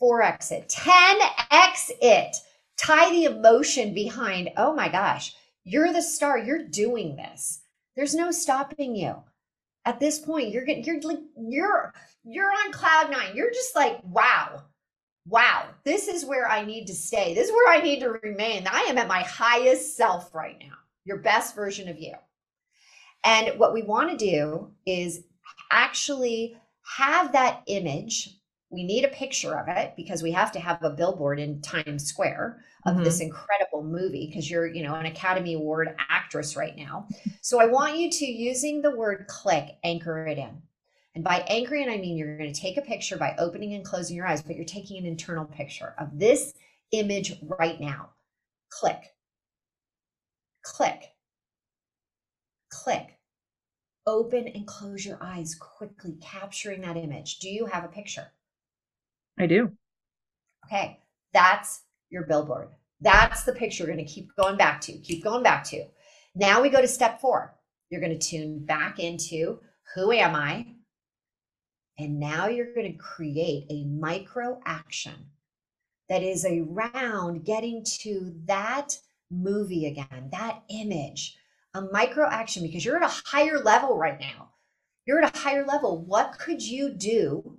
4x 0.00 0.52
it, 0.52 0.68
10x 0.68 1.90
it. 2.00 2.36
Tie 2.76 3.10
the 3.10 3.24
emotion 3.24 3.94
behind, 3.94 4.50
oh 4.56 4.74
my 4.74 4.88
gosh, 4.88 5.34
you're 5.64 5.92
the 5.92 6.02
star. 6.02 6.38
You're 6.38 6.66
doing 6.66 7.16
this. 7.16 7.62
There's 7.96 8.14
no 8.14 8.30
stopping 8.30 8.96
you. 8.96 9.22
At 9.86 10.00
this 10.00 10.18
point, 10.18 10.50
you're 10.50 10.64
getting 10.64 10.84
you're 10.84 11.00
like 11.02 11.20
you're 11.36 11.92
you're 12.24 12.50
on 12.50 12.72
cloud 12.72 13.10
nine. 13.10 13.34
You're 13.34 13.50
just 13.50 13.76
like, 13.76 14.00
wow, 14.04 14.62
wow, 15.26 15.66
this 15.84 16.08
is 16.08 16.24
where 16.24 16.48
I 16.48 16.64
need 16.64 16.86
to 16.86 16.94
stay. 16.94 17.34
This 17.34 17.48
is 17.48 17.52
where 17.52 17.72
I 17.72 17.82
need 17.82 18.00
to 18.00 18.10
remain. 18.10 18.66
I 18.66 18.80
am 18.82 18.98
at 18.98 19.08
my 19.08 19.22
highest 19.22 19.96
self 19.96 20.34
right 20.34 20.56
now, 20.58 20.74
your 21.04 21.18
best 21.18 21.54
version 21.54 21.88
of 21.88 21.98
you. 21.98 22.14
And 23.24 23.58
what 23.58 23.72
we 23.72 23.82
want 23.82 24.10
to 24.10 24.16
do 24.16 24.70
is 24.86 25.24
actually 25.70 26.56
have 26.96 27.32
that 27.32 27.62
image. 27.66 28.36
We 28.74 28.82
need 28.82 29.04
a 29.04 29.08
picture 29.08 29.56
of 29.56 29.68
it 29.68 29.94
because 29.96 30.22
we 30.22 30.32
have 30.32 30.50
to 30.52 30.60
have 30.60 30.82
a 30.82 30.90
billboard 30.90 31.38
in 31.38 31.62
Times 31.62 32.04
Square 32.04 32.60
of 32.84 32.94
mm-hmm. 32.94 33.04
this 33.04 33.20
incredible 33.20 33.84
movie 33.84 34.26
because 34.26 34.50
you're, 34.50 34.66
you 34.66 34.82
know, 34.82 34.94
an 34.94 35.06
Academy 35.06 35.54
Award 35.54 35.94
actress 36.10 36.56
right 36.56 36.76
now. 36.76 37.06
So 37.40 37.60
I 37.60 37.66
want 37.66 37.96
you 37.96 38.10
to 38.10 38.26
using 38.26 38.82
the 38.82 38.96
word 38.96 39.26
click 39.28 39.76
anchor 39.84 40.26
it 40.26 40.38
in. 40.38 40.60
And 41.14 41.22
by 41.22 41.44
anchoring, 41.48 41.88
I 41.88 41.98
mean 41.98 42.16
you're 42.16 42.36
going 42.36 42.52
to 42.52 42.60
take 42.60 42.76
a 42.76 42.82
picture 42.82 43.16
by 43.16 43.36
opening 43.38 43.74
and 43.74 43.84
closing 43.84 44.16
your 44.16 44.26
eyes, 44.26 44.42
but 44.42 44.56
you're 44.56 44.64
taking 44.64 44.98
an 44.98 45.06
internal 45.06 45.44
picture 45.44 45.94
of 45.98 46.18
this 46.18 46.52
image 46.90 47.34
right 47.42 47.80
now. 47.80 48.10
Click, 48.70 49.14
click, 50.62 51.12
click. 52.70 53.18
Open 54.06 54.48
and 54.48 54.66
close 54.66 55.06
your 55.06 55.16
eyes 55.22 55.54
quickly, 55.54 56.18
capturing 56.20 56.82
that 56.82 56.98
image. 56.98 57.38
Do 57.38 57.48
you 57.48 57.64
have 57.64 57.84
a 57.84 57.88
picture? 57.88 58.32
I 59.38 59.46
do. 59.46 59.72
Okay, 60.66 60.98
that's 61.32 61.82
your 62.10 62.24
billboard. 62.24 62.68
That's 63.00 63.44
the 63.44 63.52
picture 63.52 63.84
you're 63.84 63.94
going 63.94 64.04
to 64.04 64.12
keep 64.12 64.34
going 64.36 64.56
back 64.56 64.80
to, 64.82 64.92
keep 64.92 65.22
going 65.22 65.42
back 65.42 65.64
to. 65.64 65.84
Now 66.34 66.62
we 66.62 66.68
go 66.68 66.80
to 66.80 66.88
step 66.88 67.20
four. 67.20 67.54
You're 67.90 68.00
going 68.00 68.18
to 68.18 68.28
tune 68.28 68.64
back 68.64 68.98
into 68.98 69.60
who 69.94 70.12
am 70.12 70.34
I? 70.34 70.66
And 71.98 72.18
now 72.18 72.48
you're 72.48 72.74
going 72.74 72.90
to 72.90 72.98
create 72.98 73.66
a 73.70 73.84
micro 73.84 74.60
action 74.64 75.14
that 76.08 76.22
is 76.22 76.44
around 76.44 77.44
getting 77.44 77.84
to 78.00 78.34
that 78.46 78.96
movie 79.30 79.86
again, 79.86 80.28
that 80.32 80.62
image, 80.68 81.36
a 81.74 81.82
micro 81.92 82.26
action, 82.28 82.62
because 82.62 82.84
you're 82.84 82.96
at 82.96 83.10
a 83.10 83.22
higher 83.26 83.58
level 83.58 83.96
right 83.96 84.18
now. 84.18 84.50
You're 85.06 85.22
at 85.22 85.36
a 85.36 85.38
higher 85.38 85.64
level. 85.64 86.04
What 86.04 86.38
could 86.38 86.62
you 86.62 86.90
do 86.90 87.53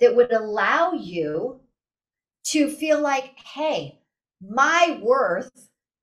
that 0.00 0.14
would 0.14 0.32
allow 0.32 0.92
you 0.92 1.60
to 2.44 2.70
feel 2.70 3.00
like, 3.00 3.38
hey, 3.38 3.98
my 4.40 5.00
worth 5.02 5.50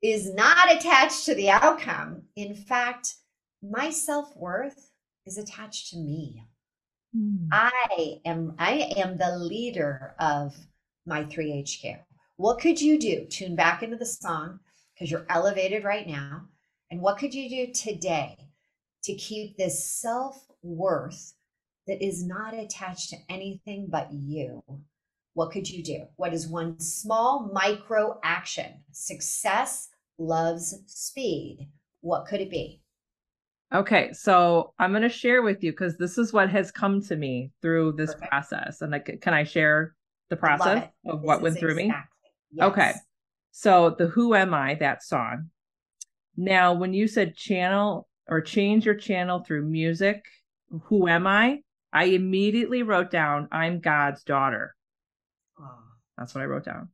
is 0.01 0.34
not 0.34 0.71
attached 0.71 1.25
to 1.25 1.36
the 1.36 1.49
outcome. 1.49 2.23
In 2.36 2.56
fact, 2.56 3.15
my 3.62 3.89
self 3.89 4.36
worth 4.36 4.91
is 5.25 5.38
attached 5.38 5.89
to 5.91 5.97
me. 5.97 6.43
Mm. 7.15 7.47
I 7.51 8.19
am 8.25 8.56
I 8.60 8.93
am 8.97 9.17
the 9.17 9.38
leader 9.38 10.15
of 10.19 10.56
my 11.06 11.23
3HQ. 11.23 11.99
What 12.38 12.60
could 12.60 12.82
you 12.82 12.99
do? 12.99 13.25
Tune 13.25 13.56
back 13.56 13.84
into 13.84 13.95
the 13.95 14.06
song 14.06 14.60
because 14.93 15.12
you're 15.12 15.25
elevated 15.29 15.84
right 15.84 16.08
now. 16.08 16.41
And 16.91 17.01
what 17.01 17.17
could 17.17 17.34
you 17.34 17.49
do 17.49 17.71
today 17.71 18.38
to 19.03 19.13
keep 19.15 19.58
this 19.58 19.84
self-worth 19.86 21.34
that 21.88 22.04
is 22.04 22.26
not 22.26 22.54
attached 22.54 23.10
to 23.10 23.17
anything 23.30 23.88
but 23.89 24.12
you? 24.12 24.63
What 25.34 25.52
could 25.52 25.69
you 25.69 25.84
do? 25.84 26.06
What 26.15 26.34
is 26.34 26.48
one 26.48 26.80
small 26.80 27.50
micro 27.54 28.19
action? 28.24 28.84
Success 28.91 29.89
loves 30.17 30.76
speed. 30.86 31.69
What 32.02 32.26
could 32.26 32.41
it 32.41 32.52
be? 32.52 32.82
Okay, 33.74 34.13
so 34.13 34.74
I'm 34.78 34.91
going 34.91 35.02
to 35.02 35.10
share 35.10 35.41
with 35.41 35.63
you 35.63 35.72
because 35.72 35.98
this 35.98 36.19
is 36.19 36.32
what 36.32 36.50
has 36.50 36.72
come 36.72 37.02
to 37.04 37.15
me 37.15 37.52
through 37.62 37.93
this 37.93 38.13
Perfect. 38.13 38.30
process. 38.30 38.82
And 38.82 38.91
like, 38.91 39.19
can 39.22 39.34
I 39.34 39.43
share 39.43 39.96
the 40.30 40.36
process 40.36 40.89
of 41.08 41.22
this 41.22 41.28
what 41.28 41.41
went 41.41 41.58
through 41.58 41.80
exactly. 41.80 41.89
me? 41.89 41.96
Yes. 42.52 42.67
Okay, 42.67 42.93
so 43.52 43.96
the 43.98 44.08
Who 44.08 44.36
Am 44.36 44.54
I, 44.54 44.76
that 44.76 45.04
song. 45.04 45.50
Now, 46.38 46.74
when 46.74 46.93
you 46.93 47.08
said 47.08 47.36
channel 47.36 48.08
or 48.28 48.41
change 48.41 48.86
your 48.86 48.96
channel 48.96 49.43
through 49.43 49.65
music, 49.65 50.24
Who 50.84 51.08
Am 51.08 51.26
I? 51.26 51.62
I 51.93 52.06
immediately 52.06 52.82
wrote 52.82 53.12
down, 53.12 53.47
I'm 53.51 53.79
God's 53.79 54.23
daughter. 54.23 54.75
Oh. 55.60 55.79
That's 56.17 56.34
what 56.34 56.41
I 56.41 56.45
wrote 56.45 56.65
down. 56.65 56.89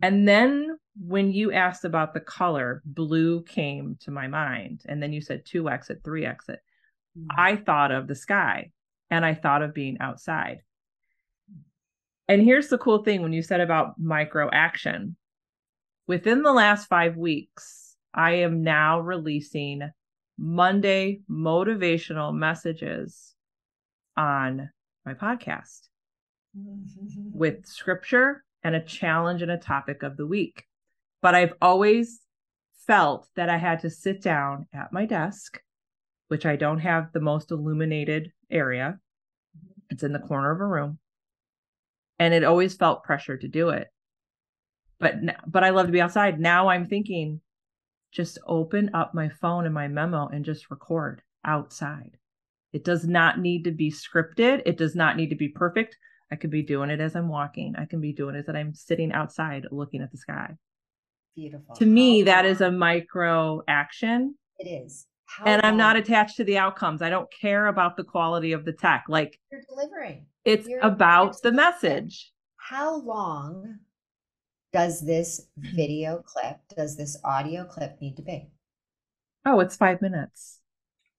And 0.00 0.26
then 0.26 0.78
when 0.98 1.32
you 1.32 1.52
asked 1.52 1.84
about 1.84 2.14
the 2.14 2.20
color, 2.20 2.82
blue 2.84 3.42
came 3.42 3.96
to 4.00 4.10
my 4.10 4.26
mind. 4.26 4.82
And 4.86 5.02
then 5.02 5.12
you 5.12 5.20
said 5.20 5.44
two 5.44 5.68
exit, 5.68 6.00
three 6.02 6.26
exit. 6.26 6.60
Mm-hmm. 7.16 7.38
I 7.38 7.56
thought 7.56 7.92
of 7.92 8.08
the 8.08 8.14
sky 8.14 8.72
and 9.10 9.24
I 9.24 9.34
thought 9.34 9.62
of 9.62 9.74
being 9.74 9.98
outside. 10.00 10.62
And 12.28 12.42
here's 12.42 12.68
the 12.68 12.78
cool 12.78 13.04
thing 13.04 13.22
when 13.22 13.32
you 13.32 13.42
said 13.42 13.60
about 13.60 13.98
micro 13.98 14.48
action 14.50 15.16
within 16.06 16.42
the 16.42 16.52
last 16.52 16.88
five 16.88 17.16
weeks, 17.16 17.96
I 18.14 18.32
am 18.36 18.62
now 18.62 19.00
releasing 19.00 19.90
Monday 20.38 21.20
motivational 21.30 22.34
messages 22.34 23.34
on 24.16 24.70
my 25.04 25.14
podcast 25.14 25.88
with 26.54 27.66
scripture 27.66 28.44
and 28.62 28.74
a 28.74 28.80
challenge 28.80 29.42
and 29.42 29.50
a 29.50 29.58
topic 29.58 30.02
of 30.02 30.16
the 30.16 30.26
week. 30.26 30.64
But 31.20 31.34
I've 31.34 31.54
always 31.60 32.20
felt 32.86 33.28
that 33.36 33.48
I 33.48 33.56
had 33.56 33.80
to 33.80 33.90
sit 33.90 34.22
down 34.22 34.66
at 34.72 34.92
my 34.92 35.06
desk, 35.06 35.60
which 36.28 36.46
I 36.46 36.56
don't 36.56 36.80
have 36.80 37.12
the 37.12 37.20
most 37.20 37.50
illuminated 37.50 38.32
area. 38.50 38.98
It's 39.90 40.02
in 40.02 40.12
the 40.12 40.18
corner 40.18 40.50
of 40.50 40.60
a 40.60 40.66
room. 40.66 40.98
And 42.18 42.34
it 42.34 42.44
always 42.44 42.74
felt 42.74 43.04
pressure 43.04 43.36
to 43.36 43.48
do 43.48 43.70
it. 43.70 43.88
But 44.98 45.16
but 45.46 45.64
I 45.64 45.70
love 45.70 45.86
to 45.86 45.92
be 45.92 46.00
outside. 46.00 46.38
Now 46.38 46.68
I'm 46.68 46.86
thinking 46.86 47.40
just 48.12 48.38
open 48.46 48.90
up 48.94 49.14
my 49.14 49.28
phone 49.28 49.64
and 49.64 49.74
my 49.74 49.88
memo 49.88 50.28
and 50.28 50.44
just 50.44 50.70
record 50.70 51.22
outside. 51.44 52.18
It 52.72 52.84
does 52.84 53.06
not 53.06 53.38
need 53.38 53.64
to 53.64 53.70
be 53.70 53.90
scripted. 53.90 54.62
It 54.64 54.78
does 54.78 54.94
not 54.94 55.16
need 55.16 55.30
to 55.30 55.36
be 55.36 55.48
perfect. 55.48 55.96
I 56.30 56.36
could 56.36 56.50
be 56.50 56.62
doing 56.62 56.90
it 56.90 57.00
as 57.00 57.14
I'm 57.14 57.28
walking. 57.28 57.74
I 57.76 57.84
can 57.84 58.00
be 58.00 58.12
doing 58.12 58.34
it 58.34 58.48
as 58.48 58.54
I'm 58.54 58.74
sitting 58.74 59.12
outside 59.12 59.66
looking 59.70 60.00
at 60.00 60.10
the 60.10 60.16
sky. 60.16 60.56
Beautiful. 61.34 61.74
To 61.76 61.86
me, 61.86 62.22
that 62.22 62.46
is 62.46 62.60
a 62.60 62.70
micro 62.70 63.62
action. 63.68 64.34
It 64.58 64.66
is. 64.66 65.06
How 65.26 65.44
and? 65.44 65.62
I'm 65.62 65.76
not 65.76 65.96
attached 65.96 66.36
to 66.36 66.44
the 66.44 66.58
outcomes. 66.58 67.02
I 67.02 67.10
don't 67.10 67.28
care 67.40 67.66
about 67.66 67.96
the 67.96 68.04
quality 68.04 68.52
of 68.52 68.64
the 68.64 68.72
tech. 68.72 69.04
Like 69.08 69.38
you're 69.50 69.62
delivering. 69.68 70.26
It's 70.44 70.66
you're 70.66 70.80
about 70.80 71.40
the 71.42 71.52
message. 71.52 72.32
How 72.56 72.96
long 72.96 73.78
does 74.72 75.00
this 75.00 75.48
video 75.56 76.22
clip, 76.24 76.56
does 76.76 76.96
this 76.96 77.16
audio 77.24 77.64
clip 77.64 78.00
need 78.00 78.16
to 78.16 78.22
be? 78.22 78.48
Oh, 79.44 79.60
it's 79.60 79.76
five 79.76 80.00
minutes. 80.00 80.60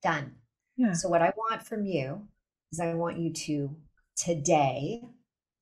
Done. 0.02 0.36
Yeah. 0.78 0.94
So 0.94 1.10
what 1.10 1.22
I 1.22 1.32
want 1.36 1.64
from 1.64 1.86
you 1.86 2.28
is 2.72 2.80
I 2.80 2.94
want 2.94 3.20
you 3.20 3.32
to 3.32 3.76
today, 4.16 5.02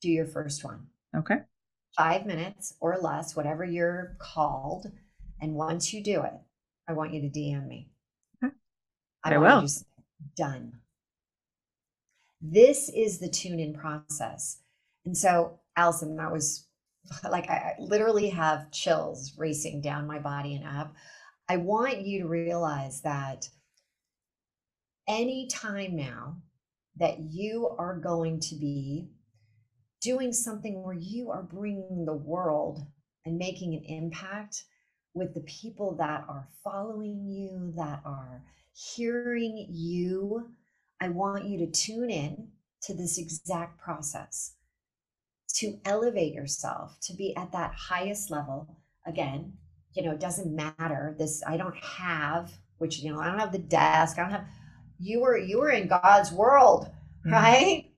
do 0.01 0.09
your 0.09 0.25
first 0.25 0.63
one. 0.63 0.87
Okay. 1.15 1.39
Five 1.97 2.25
minutes 2.25 2.75
or 2.79 2.97
less, 2.97 3.35
whatever 3.35 3.65
you're 3.65 4.15
called. 4.19 4.91
And 5.41 5.55
once 5.55 5.93
you 5.93 6.03
do 6.03 6.21
it, 6.23 6.33
I 6.87 6.93
want 6.93 7.13
you 7.13 7.21
to 7.21 7.27
DM 7.29 7.67
me. 7.67 7.89
Okay. 8.43 8.53
I, 9.23 9.35
I 9.35 9.37
will. 9.37 9.67
done. 10.35 10.73
This 12.41 12.89
is 12.89 13.19
the 13.19 13.29
tune 13.29 13.59
in 13.59 13.73
process. 13.73 14.59
And 15.05 15.15
so, 15.15 15.59
Allison, 15.75 16.15
that 16.15 16.31
was 16.31 16.67
like 17.29 17.49
I 17.49 17.75
literally 17.79 18.29
have 18.29 18.71
chills 18.71 19.33
racing 19.37 19.81
down 19.81 20.07
my 20.07 20.19
body 20.19 20.55
and 20.55 20.65
up. 20.65 20.93
I 21.49 21.57
want 21.57 22.05
you 22.05 22.21
to 22.21 22.27
realize 22.27 23.01
that 23.01 23.49
any 25.07 25.47
time 25.47 25.95
now 25.95 26.37
that 26.97 27.19
you 27.19 27.69
are 27.77 27.97
going 27.97 28.39
to 28.39 28.55
be 28.55 29.09
doing 30.01 30.33
something 30.33 30.81
where 30.83 30.95
you 30.95 31.29
are 31.29 31.43
bringing 31.43 32.05
the 32.05 32.13
world 32.13 32.85
and 33.25 33.37
making 33.37 33.73
an 33.73 33.83
impact 33.85 34.63
with 35.13 35.33
the 35.33 35.41
people 35.41 35.95
that 35.97 36.25
are 36.27 36.47
following 36.63 37.25
you, 37.27 37.73
that 37.75 38.01
are 38.05 38.43
hearing 38.73 39.67
you. 39.69 40.49
I 40.99 41.09
want 41.09 41.45
you 41.45 41.59
to 41.59 41.71
tune 41.71 42.09
in 42.09 42.49
to 42.83 42.93
this 42.93 43.17
exact 43.17 43.79
process 43.79 44.55
to 45.55 45.79
elevate 45.85 46.33
yourself, 46.33 46.97
to 47.01 47.13
be 47.13 47.35
at 47.35 47.51
that 47.51 47.73
highest 47.73 48.31
level. 48.31 48.77
Again, 49.05 49.53
you 49.93 50.03
know, 50.03 50.11
it 50.11 50.19
doesn't 50.19 50.55
matter. 50.55 51.15
This, 51.19 51.43
I 51.45 51.57
don't 51.57 51.75
have, 51.75 52.51
which, 52.77 52.99
you 52.99 53.11
know, 53.13 53.19
I 53.19 53.27
don't 53.27 53.39
have 53.39 53.51
the 53.51 53.59
desk, 53.59 54.17
I 54.17 54.21
don't 54.21 54.31
have 54.31 54.47
you 55.01 55.21
were 55.21 55.37
you 55.37 55.59
were 55.59 55.71
in 55.71 55.87
God's 55.87 56.31
world, 56.31 56.87
mm-hmm. 57.25 57.33
right? 57.33 57.91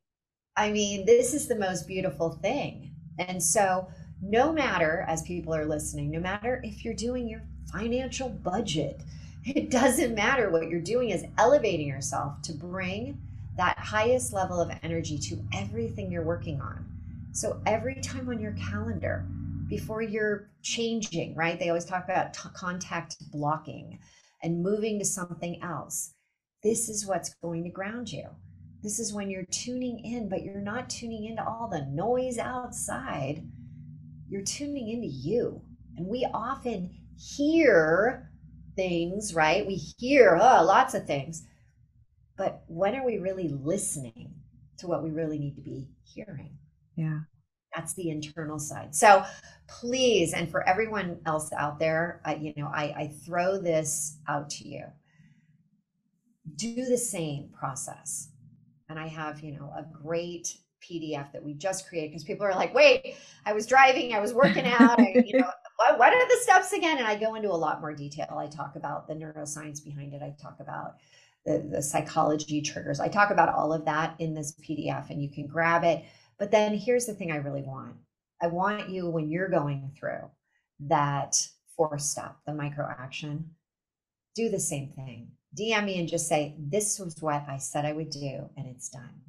I 0.55 0.71
mean, 0.71 1.05
this 1.05 1.33
is 1.33 1.47
the 1.47 1.55
most 1.55 1.87
beautiful 1.87 2.31
thing. 2.31 2.91
And 3.19 3.41
so, 3.41 3.87
no 4.21 4.51
matter, 4.51 5.05
as 5.07 5.21
people 5.23 5.53
are 5.53 5.65
listening, 5.65 6.11
no 6.11 6.19
matter 6.19 6.61
if 6.63 6.85
you're 6.85 6.93
doing 6.93 7.27
your 7.27 7.43
financial 7.71 8.29
budget, 8.29 9.01
it 9.45 9.69
doesn't 9.69 10.15
matter. 10.15 10.49
What 10.49 10.69
you're 10.69 10.79
doing 10.79 11.09
is 11.09 11.25
elevating 11.37 11.87
yourself 11.87 12.41
to 12.43 12.53
bring 12.53 13.19
that 13.57 13.77
highest 13.77 14.33
level 14.33 14.59
of 14.59 14.71
energy 14.81 15.17
to 15.17 15.39
everything 15.53 16.11
you're 16.11 16.23
working 16.23 16.61
on. 16.61 16.85
So, 17.33 17.61
every 17.65 17.95
time 17.95 18.29
on 18.29 18.39
your 18.39 18.53
calendar, 18.53 19.25
before 19.67 20.01
you're 20.01 20.49
changing, 20.61 21.35
right? 21.35 21.59
They 21.59 21.69
always 21.69 21.85
talk 21.85 22.03
about 22.03 22.33
t- 22.33 22.49
contact 22.53 23.17
blocking 23.31 23.99
and 24.43 24.61
moving 24.61 24.99
to 24.99 25.05
something 25.05 25.61
else. 25.63 26.13
This 26.63 26.87
is 26.87 27.05
what's 27.05 27.33
going 27.35 27.63
to 27.63 27.69
ground 27.69 28.11
you. 28.11 28.29
This 28.81 28.99
is 28.99 29.13
when 29.13 29.29
you're 29.29 29.45
tuning 29.45 29.99
in, 29.99 30.29
but 30.29 30.43
you're 30.43 30.61
not 30.61 30.89
tuning 30.89 31.25
into 31.25 31.45
all 31.45 31.67
the 31.69 31.85
noise 31.85 32.37
outside. 32.37 33.45
You're 34.29 34.43
tuning 34.43 34.89
into 34.89 35.07
you. 35.07 35.61
And 35.97 36.07
we 36.07 36.27
often 36.33 36.89
hear 37.17 38.31
things, 38.75 39.33
right? 39.33 39.65
We 39.67 39.75
hear 39.75 40.37
oh, 40.41 40.63
lots 40.63 40.93
of 40.93 41.05
things. 41.05 41.45
But 42.37 42.63
when 42.67 42.95
are 42.95 43.05
we 43.05 43.19
really 43.19 43.49
listening 43.49 44.33
to 44.79 44.87
what 44.87 45.03
we 45.03 45.11
really 45.11 45.37
need 45.37 45.55
to 45.55 45.61
be 45.61 45.89
hearing? 46.03 46.57
Yeah. 46.95 47.19
That's 47.75 47.93
the 47.93 48.09
internal 48.09 48.59
side. 48.59 48.95
So 48.95 49.23
please, 49.67 50.33
and 50.33 50.49
for 50.49 50.67
everyone 50.67 51.19
else 51.25 51.51
out 51.53 51.79
there, 51.79 52.21
I, 52.25 52.35
you 52.35 52.53
know, 52.55 52.67
I, 52.67 52.83
I 52.83 53.13
throw 53.25 53.59
this 53.59 54.17
out 54.27 54.49
to 54.51 54.67
you. 54.67 54.83
Do 56.55 56.85
the 56.85 56.97
same 56.97 57.49
process. 57.49 58.29
And 58.89 58.99
I 58.99 59.07
have, 59.07 59.39
you 59.41 59.53
know, 59.53 59.71
a 59.75 59.83
great 59.83 60.57
PDF 60.83 61.31
that 61.31 61.43
we 61.43 61.53
just 61.53 61.87
created 61.87 62.11
because 62.11 62.23
people 62.23 62.45
are 62.45 62.53
like, 62.53 62.73
wait, 62.73 63.15
I 63.45 63.53
was 63.53 63.65
driving, 63.65 64.13
I 64.13 64.19
was 64.19 64.33
working 64.33 64.65
out, 64.65 64.99
I, 64.99 65.23
you 65.25 65.39
know, 65.39 65.49
what, 65.77 65.97
what 65.97 66.13
are 66.13 66.27
the 66.27 66.41
steps 66.41 66.73
again? 66.73 66.97
And 66.97 67.07
I 67.07 67.15
go 67.15 67.35
into 67.35 67.49
a 67.49 67.53
lot 67.55 67.81
more 67.81 67.93
detail. 67.93 68.35
I 68.37 68.47
talk 68.47 68.75
about 68.75 69.07
the 69.07 69.13
neuroscience 69.13 69.83
behind 69.83 70.13
it. 70.13 70.21
I 70.21 70.35
talk 70.41 70.57
about 70.59 70.95
the, 71.45 71.65
the 71.71 71.81
psychology 71.81 72.61
triggers. 72.61 72.99
I 72.99 73.07
talk 73.07 73.31
about 73.31 73.49
all 73.49 73.73
of 73.73 73.85
that 73.85 74.15
in 74.19 74.33
this 74.33 74.53
PDF 74.61 75.09
and 75.09 75.21
you 75.21 75.29
can 75.29 75.47
grab 75.47 75.83
it. 75.83 76.03
But 76.37 76.51
then 76.51 76.77
here's 76.77 77.05
the 77.05 77.13
thing 77.13 77.31
I 77.31 77.37
really 77.37 77.63
want 77.63 77.95
I 78.41 78.47
want 78.47 78.89
you, 78.89 79.09
when 79.09 79.29
you're 79.29 79.47
going 79.47 79.91
through 79.97 80.29
that 80.81 81.47
fourth 81.77 82.01
step, 82.01 82.35
the 82.45 82.53
micro 82.53 82.85
action, 82.85 83.51
do 84.35 84.49
the 84.49 84.59
same 84.59 84.89
thing. 84.89 85.31
DM 85.57 85.85
me 85.85 85.99
and 85.99 86.09
just 86.09 86.27
say, 86.27 86.55
This 86.57 86.99
was 86.99 87.21
what 87.21 87.43
I 87.47 87.57
said 87.57 87.85
I 87.85 87.93
would 87.93 88.09
do, 88.09 88.49
and 88.57 88.67
it's 88.67 88.89
done. 88.89 89.21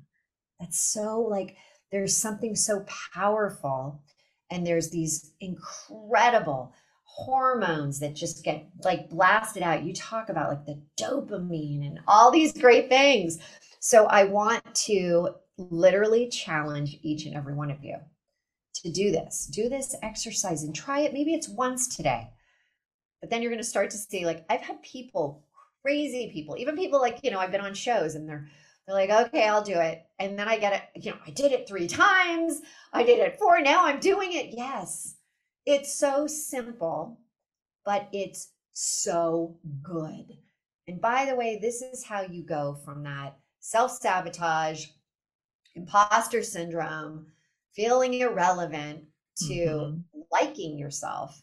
That's 0.61 0.81
so 0.81 1.21
like, 1.21 1.57
there's 1.91 2.17
something 2.17 2.57
so 2.57 2.85
powerful, 3.13 4.03
and 4.51 4.67
there's 4.67 4.91
these 4.91 5.33
incredible 5.41 6.75
hormones 7.05 8.01
that 8.01 8.15
just 8.15 8.43
get 8.43 8.67
like 8.83 9.09
blasted 9.09 9.63
out. 9.63 9.85
You 9.85 9.93
talk 9.93 10.29
about 10.29 10.49
like 10.49 10.67
the 10.67 10.83
dopamine 11.01 11.87
and 11.87 12.01
all 12.09 12.31
these 12.31 12.53
great 12.53 12.89
things. 12.89 13.39
So 13.79 14.07
I 14.07 14.25
want 14.25 14.75
to 14.87 15.29
literally 15.57 16.29
challenge 16.29 16.99
each 17.03 17.27
and 17.27 17.37
every 17.37 17.55
one 17.55 17.71
of 17.71 17.85
you 17.85 17.97
to 18.83 18.91
do 18.91 19.13
this. 19.13 19.47
Do 19.47 19.69
this 19.69 19.95
exercise 20.03 20.65
and 20.65 20.75
try 20.75 21.01
it. 21.01 21.13
Maybe 21.13 21.35
it's 21.35 21.49
once 21.49 21.95
today. 21.95 22.31
But 23.21 23.31
then 23.31 23.41
you're 23.41 23.51
going 23.51 23.63
to 23.63 23.69
start 23.69 23.91
to 23.91 23.97
see 23.97 24.27
like 24.27 24.45
I've 24.51 24.61
had 24.61 24.83
people, 24.83 25.44
crazy 25.85 26.31
people, 26.33 26.57
even 26.59 26.77
people 26.77 27.01
like, 27.01 27.19
you 27.23 27.31
know, 27.31 27.39
I've 27.39 27.53
been 27.53 27.61
on 27.61 27.75
shows 27.75 28.15
and 28.15 28.29
they're 28.29 28.49
they're 28.87 28.97
like, 28.97 29.11
"Okay, 29.11 29.49
I'll 29.49 29.65
do 29.65 29.79
it." 29.81 30.05
And 30.19 30.39
then 30.39 30.47
I 30.49 30.59
get 30.59 30.75
it, 30.75 31.03
you 31.03 31.11
know, 31.11 31.19
I 31.27 31.31
did 31.31 31.53
it 31.53 31.67
3 31.69 31.87
times. 31.89 32.61
I 32.93 33.03
did 33.03 33.19
it 33.19 33.39
4, 33.39 33.61
now 33.61 33.87
I'm 33.87 33.99
doing 33.99 34.33
it. 34.33 34.51
Yes. 34.53 35.17
It's 35.67 35.93
so 35.93 36.27
simple, 36.27 37.19
but 37.85 38.09
it's 38.13 38.53
so 38.73 39.57
good. 39.83 40.37
And 40.87 41.01
by 41.01 41.25
the 41.25 41.35
way, 41.35 41.59
this 41.61 41.81
is 41.81 42.05
how 42.05 42.23
you 42.23 42.45
go 42.45 42.75
from 42.85 43.03
that 43.05 43.39
self-sabotage, 43.61 44.87
imposter 45.75 46.43
syndrome, 46.43 47.27
feeling 47.73 48.13
irrelevant 48.15 49.05
to 49.49 49.55
mm-hmm. 49.55 50.21
liking 50.31 50.79
yourself 50.79 51.43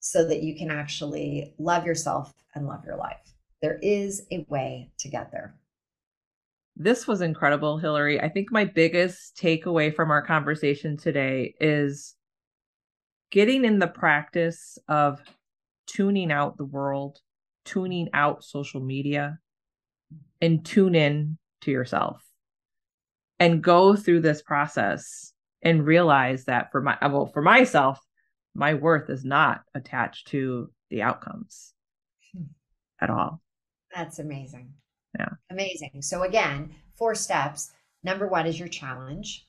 so 0.00 0.26
that 0.26 0.42
you 0.42 0.56
can 0.56 0.70
actually 0.70 1.54
love 1.58 1.84
yourself 1.84 2.32
and 2.54 2.66
love 2.66 2.84
your 2.86 2.96
life. 2.96 3.31
There 3.62 3.78
is 3.80 4.26
a 4.32 4.44
way 4.48 4.90
to 4.98 5.08
get 5.08 5.30
there. 5.30 5.54
This 6.74 7.06
was 7.06 7.20
incredible, 7.20 7.78
Hilary. 7.78 8.20
I 8.20 8.28
think 8.28 8.50
my 8.50 8.64
biggest 8.64 9.36
takeaway 9.36 9.94
from 9.94 10.10
our 10.10 10.22
conversation 10.22 10.96
today 10.96 11.54
is 11.60 12.14
getting 13.30 13.64
in 13.64 13.78
the 13.78 13.86
practice 13.86 14.78
of 14.88 15.20
tuning 15.86 16.32
out 16.32 16.56
the 16.56 16.64
world, 16.64 17.18
tuning 17.64 18.08
out 18.12 18.42
social 18.42 18.80
media, 18.80 19.38
and 20.40 20.64
tune 20.64 20.94
in 20.94 21.38
to 21.62 21.70
yourself 21.70 22.22
and 23.38 23.62
go 23.62 23.96
through 23.96 24.20
this 24.20 24.42
process 24.42 25.32
and 25.62 25.86
realize 25.86 26.44
that 26.44 26.70
for 26.72 26.80
my 26.80 26.96
well 27.02 27.30
for 27.32 27.42
myself 27.42 28.00
my 28.54 28.74
worth 28.74 29.08
is 29.08 29.24
not 29.24 29.62
attached 29.74 30.28
to 30.28 30.70
the 30.90 31.02
outcomes 31.02 31.72
hmm. 32.32 32.44
at 33.00 33.10
all 33.10 33.41
that's 33.94 34.18
amazing. 34.18 34.72
Yeah. 35.18 35.28
Amazing. 35.50 36.02
So 36.02 36.22
again 36.22 36.74
four 36.96 37.14
steps. 37.14 37.72
Number 38.02 38.26
one 38.26 38.46
is 38.46 38.58
your 38.58 38.68
challenge 38.68 39.46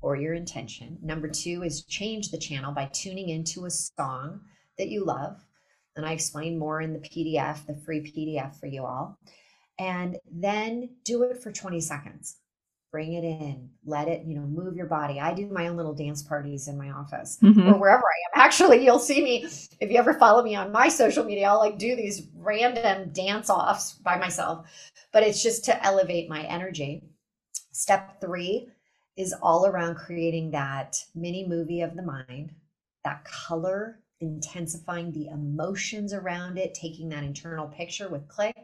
or 0.00 0.16
your 0.16 0.34
intention. 0.34 0.98
Number 1.02 1.28
two 1.28 1.62
is 1.62 1.84
change 1.84 2.30
the 2.30 2.38
channel 2.38 2.72
by 2.72 2.86
tuning 2.92 3.28
into 3.28 3.64
a 3.64 3.70
song 3.70 4.40
that 4.78 4.88
you 4.88 5.04
love. 5.04 5.44
And 5.96 6.04
i 6.04 6.12
explain 6.12 6.58
more 6.58 6.82
in 6.82 6.92
the 6.92 6.98
pdf 6.98 7.66
the 7.66 7.74
free 7.74 8.00
pdf 8.00 8.60
for 8.60 8.66
you 8.66 8.84
all. 8.84 9.18
And 9.78 10.18
then 10.30 10.90
do 11.04 11.22
it 11.22 11.42
for 11.42 11.52
20 11.52 11.80
seconds 11.80 12.36
bring 12.96 13.12
it 13.12 13.24
in 13.24 13.68
let 13.84 14.08
it 14.08 14.24
you 14.26 14.34
know 14.34 14.46
move 14.46 14.74
your 14.74 14.86
body. 14.86 15.20
I 15.20 15.34
do 15.34 15.46
my 15.48 15.68
own 15.68 15.76
little 15.76 15.92
dance 15.92 16.22
parties 16.22 16.66
in 16.66 16.78
my 16.78 16.92
office 16.92 17.36
mm-hmm. 17.42 17.68
or 17.68 17.78
wherever 17.78 18.02
i 18.02 18.38
am. 18.38 18.42
Actually 18.46 18.82
you'll 18.82 18.98
see 18.98 19.22
me 19.22 19.44
if 19.80 19.90
you 19.90 19.98
ever 19.98 20.14
follow 20.14 20.42
me 20.42 20.54
on 20.54 20.72
my 20.72 20.88
social 20.88 21.22
media 21.22 21.46
i'll 21.50 21.58
like 21.58 21.76
do 21.76 21.94
these 21.94 22.28
random 22.34 23.10
dance 23.12 23.50
offs 23.50 23.92
by 23.92 24.16
myself 24.16 24.66
but 25.12 25.22
it's 25.22 25.42
just 25.42 25.62
to 25.66 25.84
elevate 25.84 26.30
my 26.30 26.42
energy. 26.44 27.02
Step 27.72 28.18
three 28.18 28.68
is 29.18 29.34
all 29.42 29.66
around 29.66 29.96
creating 29.96 30.52
that 30.52 30.96
mini 31.14 31.46
movie 31.46 31.82
of 31.82 31.96
the 31.96 32.02
mind 32.02 32.54
that 33.04 33.26
color 33.26 34.00
intensifying 34.20 35.12
the 35.12 35.26
emotions 35.26 36.14
around 36.14 36.56
it 36.56 36.72
taking 36.72 37.10
that 37.10 37.24
internal 37.24 37.66
picture 37.66 38.08
with 38.08 38.26
click. 38.26 38.56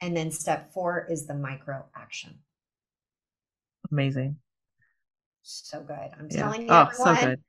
And 0.00 0.16
then 0.16 0.30
step 0.30 0.72
four 0.72 1.08
is 1.10 1.26
the 1.26 1.34
micro 1.34 1.84
action 1.96 2.38
Amazing. 3.94 4.36
So 5.42 5.80
good. 5.82 6.10
I'm 6.18 6.26
yeah. 6.28 6.36
telling 6.36 6.62
you, 6.62 6.68
oh, 6.68 6.88
everyone, 6.90 7.16
so 7.16 7.26
good. 7.26 7.40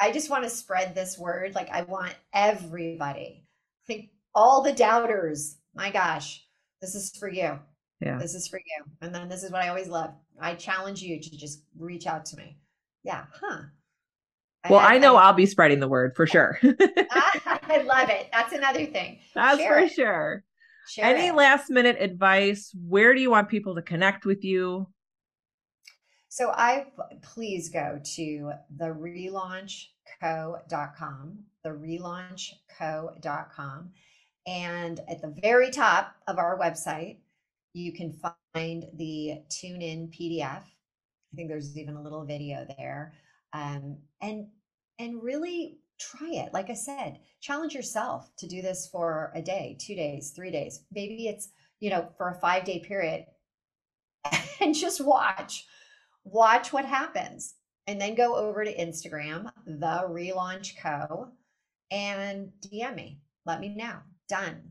I 0.00 0.10
just 0.12 0.30
want 0.30 0.44
to 0.44 0.50
spread 0.50 0.94
this 0.94 1.18
word. 1.18 1.54
Like 1.54 1.68
I 1.68 1.82
want 1.82 2.14
everybody, 2.32 3.44
like 3.86 4.08
all 4.34 4.62
the 4.62 4.72
doubters. 4.72 5.58
My 5.74 5.90
gosh, 5.90 6.42
this 6.80 6.94
is 6.94 7.10
for 7.18 7.28
you. 7.28 7.58
Yeah. 8.00 8.16
This 8.18 8.34
is 8.34 8.48
for 8.48 8.58
you. 8.58 8.84
And 9.02 9.14
then 9.14 9.28
this 9.28 9.42
is 9.42 9.52
what 9.52 9.62
I 9.62 9.68
always 9.68 9.88
love. 9.88 10.14
I 10.40 10.54
challenge 10.54 11.02
you 11.02 11.20
to 11.20 11.36
just 11.36 11.64
reach 11.78 12.06
out 12.06 12.24
to 12.26 12.36
me. 12.38 12.56
Yeah. 13.04 13.24
Huh. 13.38 13.64
Well, 14.70 14.80
I, 14.80 14.94
I 14.94 14.98
know 14.98 15.16
I, 15.16 15.26
will 15.28 15.36
be 15.36 15.44
spreading 15.44 15.80
the 15.80 15.88
word 15.88 16.16
for 16.16 16.26
sure. 16.26 16.58
Ah, 17.12 17.60
I 17.64 17.82
love 17.82 18.08
it. 18.08 18.28
That's 18.32 18.54
another 18.54 18.86
thing. 18.86 19.18
That's 19.34 19.58
Share 19.58 19.74
for 19.74 19.78
it. 19.80 19.92
sure. 19.92 20.44
Share 20.88 21.04
Any 21.04 21.26
it. 21.28 21.34
last 21.34 21.68
minute 21.68 21.96
advice? 22.00 22.74
Where 22.88 23.14
do 23.14 23.20
you 23.20 23.30
want 23.30 23.50
people 23.50 23.74
to 23.74 23.82
connect 23.82 24.24
with 24.24 24.44
you? 24.44 24.86
So 26.30 26.50
I 26.52 26.86
please 27.22 27.68
go 27.68 28.00
to 28.14 28.52
the 28.76 28.86
relaunchco.com, 28.86 31.38
the 31.64 31.70
relaunchco.com. 31.70 33.90
And 34.46 35.00
at 35.08 35.20
the 35.20 35.34
very 35.42 35.70
top 35.70 36.14
of 36.28 36.38
our 36.38 36.56
website, 36.56 37.16
you 37.72 37.92
can 37.92 38.16
find 38.54 38.86
the 38.94 39.40
tune 39.48 39.82
in 39.82 40.06
PDF. 40.08 40.62
I 40.62 41.34
think 41.34 41.48
there's 41.48 41.76
even 41.76 41.96
a 41.96 42.02
little 42.02 42.24
video 42.24 42.64
there. 42.78 43.12
Um, 43.52 43.98
and 44.22 44.46
and 45.00 45.24
really 45.24 45.80
try 45.98 46.30
it. 46.30 46.54
Like 46.54 46.70
I 46.70 46.74
said, 46.74 47.18
challenge 47.40 47.74
yourself 47.74 48.30
to 48.36 48.46
do 48.46 48.62
this 48.62 48.86
for 48.86 49.32
a 49.34 49.42
day, 49.42 49.76
two 49.80 49.96
days, 49.96 50.30
three 50.30 50.52
days. 50.52 50.84
Maybe 50.92 51.26
it's, 51.26 51.48
you 51.80 51.90
know, 51.90 52.08
for 52.16 52.28
a 52.28 52.38
five 52.38 52.62
day 52.62 52.78
period 52.78 53.26
and 54.60 54.76
just 54.76 55.04
watch 55.04 55.66
watch 56.24 56.72
what 56.72 56.84
happens 56.84 57.54
and 57.86 58.00
then 58.00 58.14
go 58.14 58.36
over 58.36 58.64
to 58.64 58.76
Instagram, 58.76 59.50
the 59.66 60.06
relaunch 60.08 60.74
co, 60.80 61.28
and 61.90 62.52
DM 62.60 62.94
me. 62.94 63.20
Let 63.46 63.60
me 63.60 63.68
know. 63.70 63.96
Done. 64.28 64.62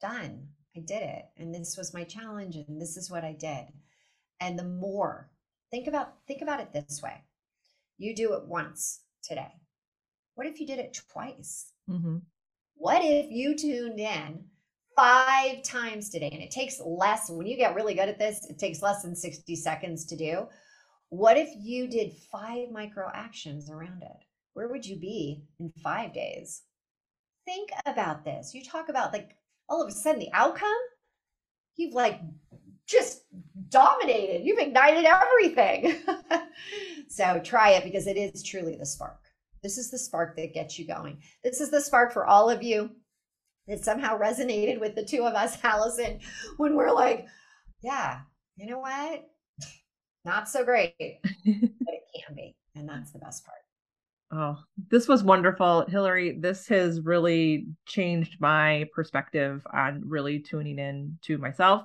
Done. 0.00 0.48
I 0.76 0.80
did 0.80 1.02
it. 1.02 1.24
And 1.36 1.54
this 1.54 1.76
was 1.76 1.94
my 1.94 2.04
challenge 2.04 2.56
and 2.56 2.80
this 2.80 2.96
is 2.96 3.10
what 3.10 3.24
I 3.24 3.32
did. 3.32 3.66
And 4.40 4.58
the 4.58 4.64
more, 4.64 5.30
think 5.70 5.86
about 5.86 6.14
think 6.26 6.42
about 6.42 6.60
it 6.60 6.72
this 6.72 7.02
way. 7.02 7.22
You 7.98 8.14
do 8.14 8.34
it 8.34 8.46
once 8.46 9.00
today. 9.22 9.52
What 10.34 10.46
if 10.46 10.60
you 10.60 10.66
did 10.66 10.78
it 10.78 10.98
twice? 11.10 11.72
Mm-hmm. 11.88 12.18
What 12.76 13.02
if 13.04 13.30
you 13.30 13.56
tuned 13.56 14.00
in 14.00 14.44
five 14.96 15.62
times 15.62 16.10
today? 16.10 16.30
And 16.32 16.42
it 16.42 16.50
takes 16.50 16.80
less, 16.84 17.30
when 17.30 17.46
you 17.46 17.56
get 17.56 17.74
really 17.74 17.94
good 17.94 18.08
at 18.08 18.18
this, 18.18 18.46
it 18.50 18.58
takes 18.58 18.82
less 18.82 19.02
than 19.02 19.14
60 19.14 19.54
seconds 19.56 20.04
to 20.06 20.16
do. 20.16 20.46
What 21.14 21.38
if 21.38 21.50
you 21.56 21.86
did 21.86 22.12
five 22.32 22.72
micro 22.72 23.08
actions 23.14 23.70
around 23.70 24.02
it? 24.02 24.24
Where 24.54 24.66
would 24.66 24.84
you 24.84 24.98
be 24.98 25.44
in 25.60 25.70
five 25.80 26.12
days? 26.12 26.62
Think 27.44 27.70
about 27.86 28.24
this. 28.24 28.52
You 28.52 28.64
talk 28.64 28.88
about 28.88 29.12
like 29.12 29.36
all 29.68 29.80
of 29.80 29.88
a 29.88 29.92
sudden 29.92 30.18
the 30.18 30.32
outcome, 30.32 30.74
you've 31.76 31.94
like 31.94 32.20
just 32.88 33.26
dominated, 33.68 34.44
you've 34.44 34.58
ignited 34.58 35.04
everything. 35.04 36.02
so 37.08 37.40
try 37.44 37.70
it 37.70 37.84
because 37.84 38.08
it 38.08 38.16
is 38.16 38.42
truly 38.42 38.74
the 38.74 38.84
spark. 38.84 39.20
This 39.62 39.78
is 39.78 39.92
the 39.92 39.98
spark 39.98 40.36
that 40.36 40.52
gets 40.52 40.80
you 40.80 40.84
going. 40.84 41.18
This 41.44 41.60
is 41.60 41.70
the 41.70 41.80
spark 41.80 42.12
for 42.12 42.26
all 42.26 42.50
of 42.50 42.64
you 42.64 42.90
that 43.68 43.84
somehow 43.84 44.18
resonated 44.18 44.80
with 44.80 44.96
the 44.96 45.04
two 45.04 45.22
of 45.22 45.34
us, 45.34 45.58
Allison, 45.62 46.18
when 46.56 46.74
we're 46.74 46.90
like, 46.90 47.28
yeah, 47.82 48.22
you 48.56 48.66
know 48.66 48.80
what? 48.80 49.28
Not 50.24 50.48
so 50.48 50.64
great, 50.64 50.94
but 50.98 51.30
it 51.44 52.02
can 52.26 52.34
be. 52.34 52.56
And 52.74 52.88
that's 52.88 53.12
the 53.12 53.18
best 53.18 53.44
part. 53.44 53.58
Oh, 54.32 54.58
this 54.90 55.06
was 55.06 55.22
wonderful. 55.22 55.84
Hilary, 55.86 56.38
this 56.40 56.66
has 56.68 57.00
really 57.02 57.66
changed 57.86 58.40
my 58.40 58.86
perspective 58.92 59.64
on 59.72 60.02
really 60.04 60.40
tuning 60.40 60.78
in 60.78 61.18
to 61.22 61.38
myself. 61.38 61.82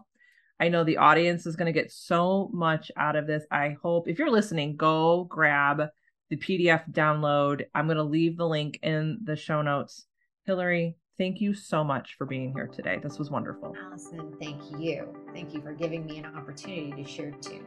I 0.59 0.69
know 0.69 0.83
the 0.83 0.97
audience 0.97 1.45
is 1.45 1.55
going 1.55 1.71
to 1.71 1.79
get 1.79 1.91
so 1.91 2.49
much 2.51 2.91
out 2.97 3.15
of 3.15 3.27
this. 3.27 3.43
I 3.51 3.77
hope 3.81 4.07
if 4.07 4.17
you're 4.17 4.31
listening, 4.31 4.75
go 4.75 5.25
grab 5.25 5.83
the 6.29 6.37
PDF 6.37 6.89
download. 6.91 7.65
I'm 7.75 7.85
going 7.85 7.97
to 7.97 8.03
leave 8.03 8.37
the 8.37 8.47
link 8.47 8.79
in 8.81 9.19
the 9.23 9.35
show 9.35 9.61
notes. 9.61 10.05
Hilary, 10.45 10.97
thank 11.17 11.39
you 11.39 11.53
so 11.53 11.83
much 11.83 12.15
for 12.17 12.25
being 12.25 12.51
here 12.53 12.67
today. 12.67 12.99
This 13.01 13.19
was 13.19 13.29
wonderful. 13.29 13.75
Allison, 13.79 14.35
thank 14.39 14.59
you. 14.77 15.07
Thank 15.33 15.53
you 15.53 15.61
for 15.61 15.73
giving 15.73 16.05
me 16.05 16.17
an 16.17 16.25
opportunity 16.25 16.91
to 17.03 17.09
share 17.09 17.31
too. 17.31 17.63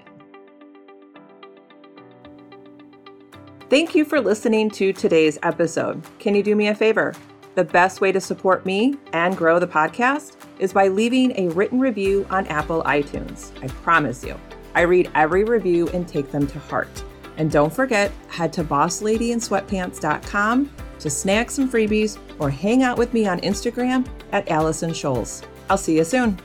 Thank 3.72 3.94
you 3.94 4.04
for 4.04 4.20
listening 4.20 4.68
to 4.72 4.92
today's 4.92 5.38
episode. 5.42 6.02
Can 6.18 6.34
you 6.34 6.42
do 6.42 6.54
me 6.54 6.68
a 6.68 6.74
favor? 6.74 7.14
The 7.54 7.64
best 7.64 8.02
way 8.02 8.12
to 8.12 8.20
support 8.20 8.66
me 8.66 8.98
and 9.14 9.34
grow 9.34 9.58
the 9.58 9.66
podcast 9.66 10.36
is 10.58 10.74
by 10.74 10.88
leaving 10.88 11.32
a 11.38 11.48
written 11.54 11.80
review 11.80 12.26
on 12.28 12.46
Apple 12.48 12.82
iTunes. 12.82 13.50
I 13.64 13.68
promise 13.68 14.22
you, 14.22 14.38
I 14.74 14.82
read 14.82 15.10
every 15.14 15.44
review 15.44 15.88
and 15.94 16.06
take 16.06 16.30
them 16.30 16.46
to 16.48 16.58
heart. 16.58 17.02
And 17.38 17.50
don't 17.50 17.72
forget, 17.72 18.12
head 18.28 18.52
to 18.52 18.62
bossladyinsweatpants.com 18.62 20.70
to 20.98 21.08
snag 21.08 21.50
some 21.50 21.70
freebies 21.70 22.18
or 22.40 22.50
hang 22.50 22.82
out 22.82 22.98
with 22.98 23.14
me 23.14 23.26
on 23.26 23.40
Instagram 23.40 24.06
at 24.32 24.50
Allison 24.50 24.90
Scholes. 24.90 25.46
I'll 25.70 25.78
see 25.78 25.96
you 25.96 26.04
soon. 26.04 26.38